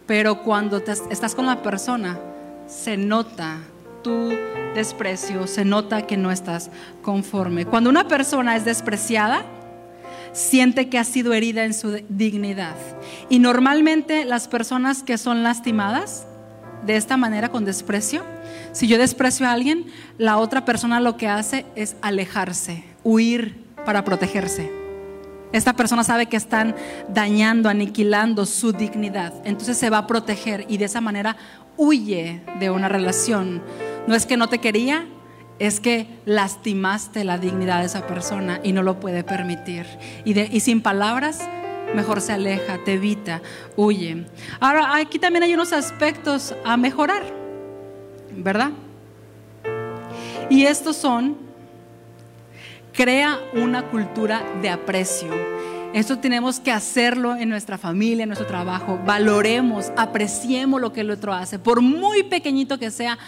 [0.07, 2.19] pero cuando estás con la persona,
[2.67, 3.59] se nota
[4.03, 4.31] tu
[4.75, 6.71] desprecio, se nota que no estás
[7.03, 7.67] conforme.
[7.67, 9.45] Cuando una persona es despreciada,
[10.33, 12.77] siente que ha sido herida en su dignidad.
[13.29, 16.27] Y normalmente las personas que son lastimadas
[16.87, 18.25] de esta manera con desprecio,
[18.73, 19.87] si yo desprecio a alguien,
[20.19, 24.71] la otra persona lo que hace es alejarse, huir para protegerse.
[25.53, 26.77] Esta persona sabe que están
[27.09, 29.35] dañando, aniquilando su dignidad.
[29.45, 31.37] Entonces se va a proteger y de esa manera
[31.77, 33.61] huye de una relación.
[34.07, 35.07] No es que no te quería,
[35.59, 39.87] es que lastimaste la dignidad de esa persona y no lo puede permitir.
[40.25, 41.41] Y, sin palabras,
[41.95, 43.41] mejor se aleja, te evita,
[43.77, 44.25] huye.
[44.59, 47.23] Ahora, aquí también hay unos aspectos a mejorar,
[48.37, 48.71] ¿verdad?
[50.49, 51.37] Y estos son,
[52.93, 55.31] crea una cultura de aprecio.
[55.93, 59.01] Esto tenemos que hacerlo en nuestra familia, en nuestro trabajo.
[59.05, 61.59] Valoremos, apreciemos lo que el otro hace.
[61.59, 63.19] Por muy pequeñito que sea,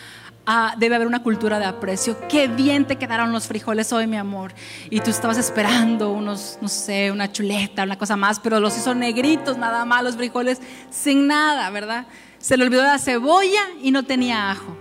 [0.45, 2.17] Ah, debe haber una cultura de aprecio.
[2.29, 4.53] Qué bien te quedaron los frijoles hoy, mi amor.
[4.91, 8.93] Y tú estabas esperando unos, no sé, una chuleta, una cosa más, pero los hizo
[8.93, 12.07] negritos, nada más, los frijoles sin nada, ¿verdad?
[12.39, 14.77] Se le olvidó la cebolla y no tenía ajo,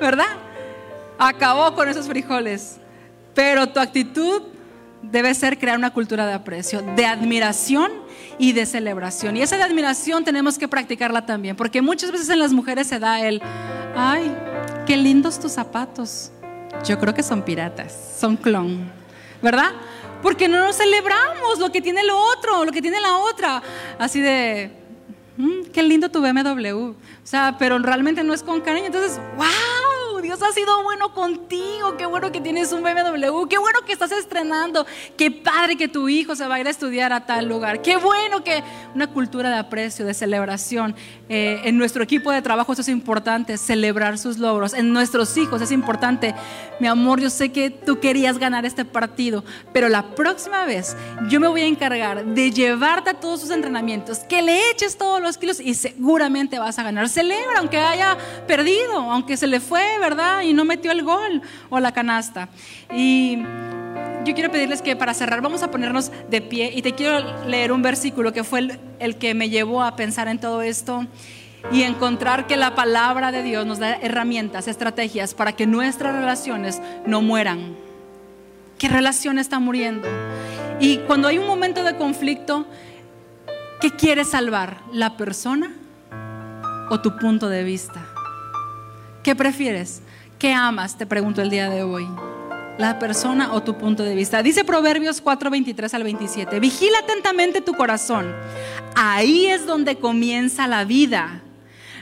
[0.00, 0.38] ¿verdad?
[1.18, 2.78] Acabó con esos frijoles.
[3.34, 4.42] Pero tu actitud
[5.02, 7.92] debe ser crear una cultura de aprecio, de admiración
[8.40, 9.36] y de celebración.
[9.36, 12.98] Y esa de admiración tenemos que practicarla también, porque muchas veces en las mujeres se
[12.98, 13.42] da el,
[13.94, 14.34] ay,
[14.86, 16.32] qué lindos tus zapatos.
[16.86, 18.90] Yo creo que son piratas, son clon,
[19.42, 19.72] ¿verdad?
[20.22, 23.62] Porque no nos celebramos lo que tiene lo otro, lo que tiene la otra.
[23.98, 24.70] Así de,
[25.36, 26.92] mm, qué lindo tu BMW.
[26.92, 28.86] O sea, pero realmente no es con cariño.
[28.86, 29.79] Entonces, wow
[30.30, 34.12] Dios ha sido bueno contigo, qué bueno que tienes un BMW, qué bueno que estás
[34.12, 37.82] estrenando, qué padre que tu hijo se va a ir a estudiar a tal lugar,
[37.82, 38.62] qué bueno que
[38.94, 40.94] una cultura de aprecio, de celebración.
[41.28, 44.72] Eh, en nuestro equipo de trabajo eso es importante, celebrar sus logros.
[44.72, 46.32] En nuestros hijos es importante,
[46.78, 50.96] mi amor, yo sé que tú querías ganar este partido, pero la próxima vez
[51.28, 55.20] yo me voy a encargar de llevarte a todos sus entrenamientos, que le eches todos
[55.20, 57.08] los kilos y seguramente vas a ganar.
[57.08, 58.16] Celebra, aunque haya
[58.46, 60.19] perdido, aunque se le fue, ¿verdad?
[60.42, 62.48] Y no metió el gol o la canasta.
[62.92, 63.38] Y
[64.24, 67.72] yo quiero pedirles que para cerrar vamos a ponernos de pie y te quiero leer
[67.72, 68.68] un versículo que fue
[68.98, 71.06] el, que me llevó a pensar en todo esto
[71.72, 76.80] y encontrar que la palabra de Dios nos da herramientas, estrategias para que nuestras relaciones
[77.06, 77.76] no mueran.
[78.78, 80.08] ¿Qué relación está muriendo?
[80.80, 82.66] Y cuando hay un momento de conflicto,
[83.80, 84.82] ¿qué quieres salvar?
[84.92, 85.74] ¿La persona
[86.90, 88.06] o tu punto de vista?
[89.22, 90.02] ¿Qué prefieres?
[90.40, 90.96] ¿Qué amas?
[90.96, 92.08] Te pregunto el día de hoy.
[92.78, 94.42] ¿La persona o tu punto de vista?
[94.42, 96.60] Dice Proverbios 4, 23 al 27.
[96.60, 98.34] Vigila atentamente tu corazón.
[98.96, 101.42] Ahí es donde comienza la vida.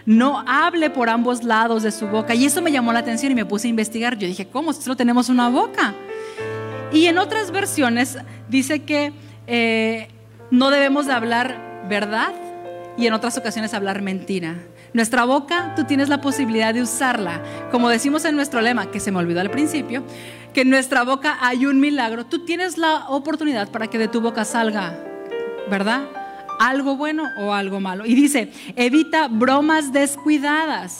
[0.06, 2.32] No hable por ambos lados de su boca.
[2.36, 4.16] Y eso me llamó la atención y me puse a investigar.
[4.16, 4.72] Yo dije, ¿cómo?
[4.72, 5.94] Si solo tenemos una boca.
[6.92, 8.18] Y en otras versiones
[8.48, 9.12] dice que
[9.48, 10.06] eh,
[10.52, 12.32] no debemos de hablar verdad
[12.96, 14.54] y en otras ocasiones hablar mentira.
[14.98, 17.40] Nuestra boca, tú tienes la posibilidad de usarla.
[17.70, 20.02] Como decimos en nuestro lema, que se me olvidó al principio,
[20.52, 22.26] que en nuestra boca hay un milagro.
[22.26, 24.98] Tú tienes la oportunidad para que de tu boca salga,
[25.70, 26.02] ¿verdad?
[26.58, 28.06] Algo bueno o algo malo.
[28.06, 30.98] Y dice, evita bromas descuidadas.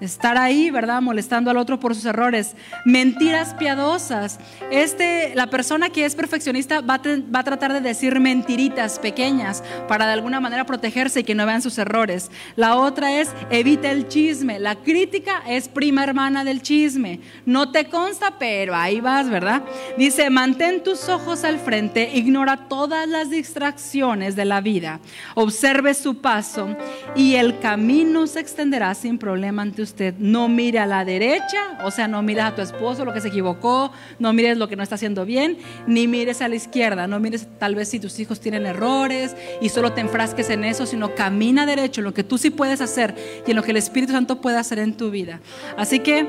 [0.00, 1.02] Estar ahí, ¿verdad?
[1.02, 2.54] Molestando al otro por sus errores.
[2.84, 4.38] Mentiras piadosas.
[4.70, 7.00] Este, la persona que es perfeccionista va a,
[7.34, 11.46] va a, tratar de decir mentiritas pequeñas para de alguna manera protegerse y que no
[11.46, 12.30] vean sus errores.
[12.56, 14.58] La otra es evita el chisme.
[14.58, 17.20] La crítica es prima hermana del chisme.
[17.44, 19.62] No te consta, pero ahí vas, ¿verdad?
[19.98, 25.00] Dice, mantén tus ojos al frente, ignora todas las distracciones de la vida,
[25.34, 26.76] observe su paso
[27.14, 29.89] y el camino se extenderá sin problema ante usted.
[30.18, 33.28] No mire a la derecha, o sea, no mires a tu esposo lo que se
[33.28, 37.20] equivocó, no mires lo que no está haciendo bien, ni mires a la izquierda, no
[37.20, 41.14] mires tal vez si tus hijos tienen errores y solo te enfrasques en eso, sino
[41.14, 43.14] camina derecho, lo que tú sí puedes hacer
[43.46, 45.40] y en lo que el Espíritu Santo puede hacer en tu vida.
[45.76, 46.26] Así que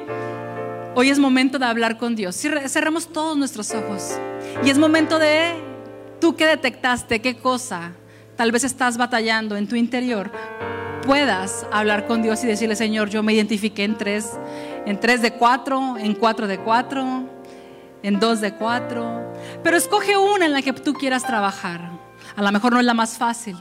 [0.95, 2.35] hoy es momento de hablar con Dios.
[2.35, 4.17] Cerremos todos nuestros ojos
[4.63, 5.51] y es momento de
[6.19, 7.93] tú que detectaste qué cosa
[8.35, 10.31] tal vez estás batallando en tu interior
[11.05, 14.31] puedas hablar con Dios y decirle, Señor, yo me identifiqué en tres,
[14.85, 17.23] en tres de cuatro, en cuatro de cuatro,
[18.03, 19.33] en dos de cuatro.
[19.63, 21.81] Pero escoge una en la que tú quieras trabajar.
[22.35, 23.57] A lo mejor no es la más fácil.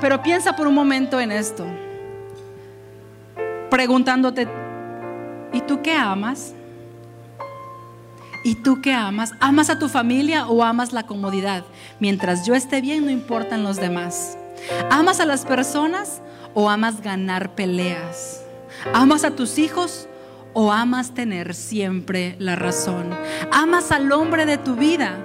[0.00, 1.66] Pero piensa por un momento en esto.
[3.70, 4.48] Preguntándote,
[5.52, 6.54] ¿y tú qué amas?
[8.42, 9.32] ¿Y tú qué amas?
[9.38, 11.64] ¿Amas a tu familia o amas la comodidad?
[11.98, 14.38] Mientras yo esté bien, no importan los demás.
[14.90, 16.20] ¿Amas a las personas
[16.54, 18.42] o amas ganar peleas?
[18.92, 20.08] ¿Amas a tus hijos
[20.52, 23.10] o amas tener siempre la razón?
[23.52, 25.16] ¿Amas al hombre de tu vida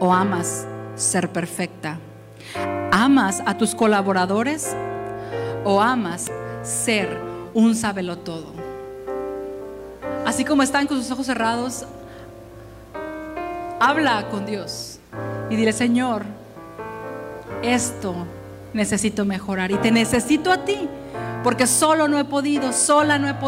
[0.00, 1.98] o amas ser perfecta?
[2.92, 4.74] ¿Amas a tus colaboradores
[5.64, 6.30] o amas
[6.62, 7.20] ser
[7.54, 7.74] un
[8.18, 8.52] todo?
[10.24, 11.84] Así como están con sus ojos cerrados,
[13.78, 14.98] habla con Dios
[15.50, 16.24] y dile, Señor,
[17.62, 18.14] esto
[18.76, 20.88] necesito mejorar y te necesito a ti,
[21.42, 23.46] porque solo no he podido, sola no he podido.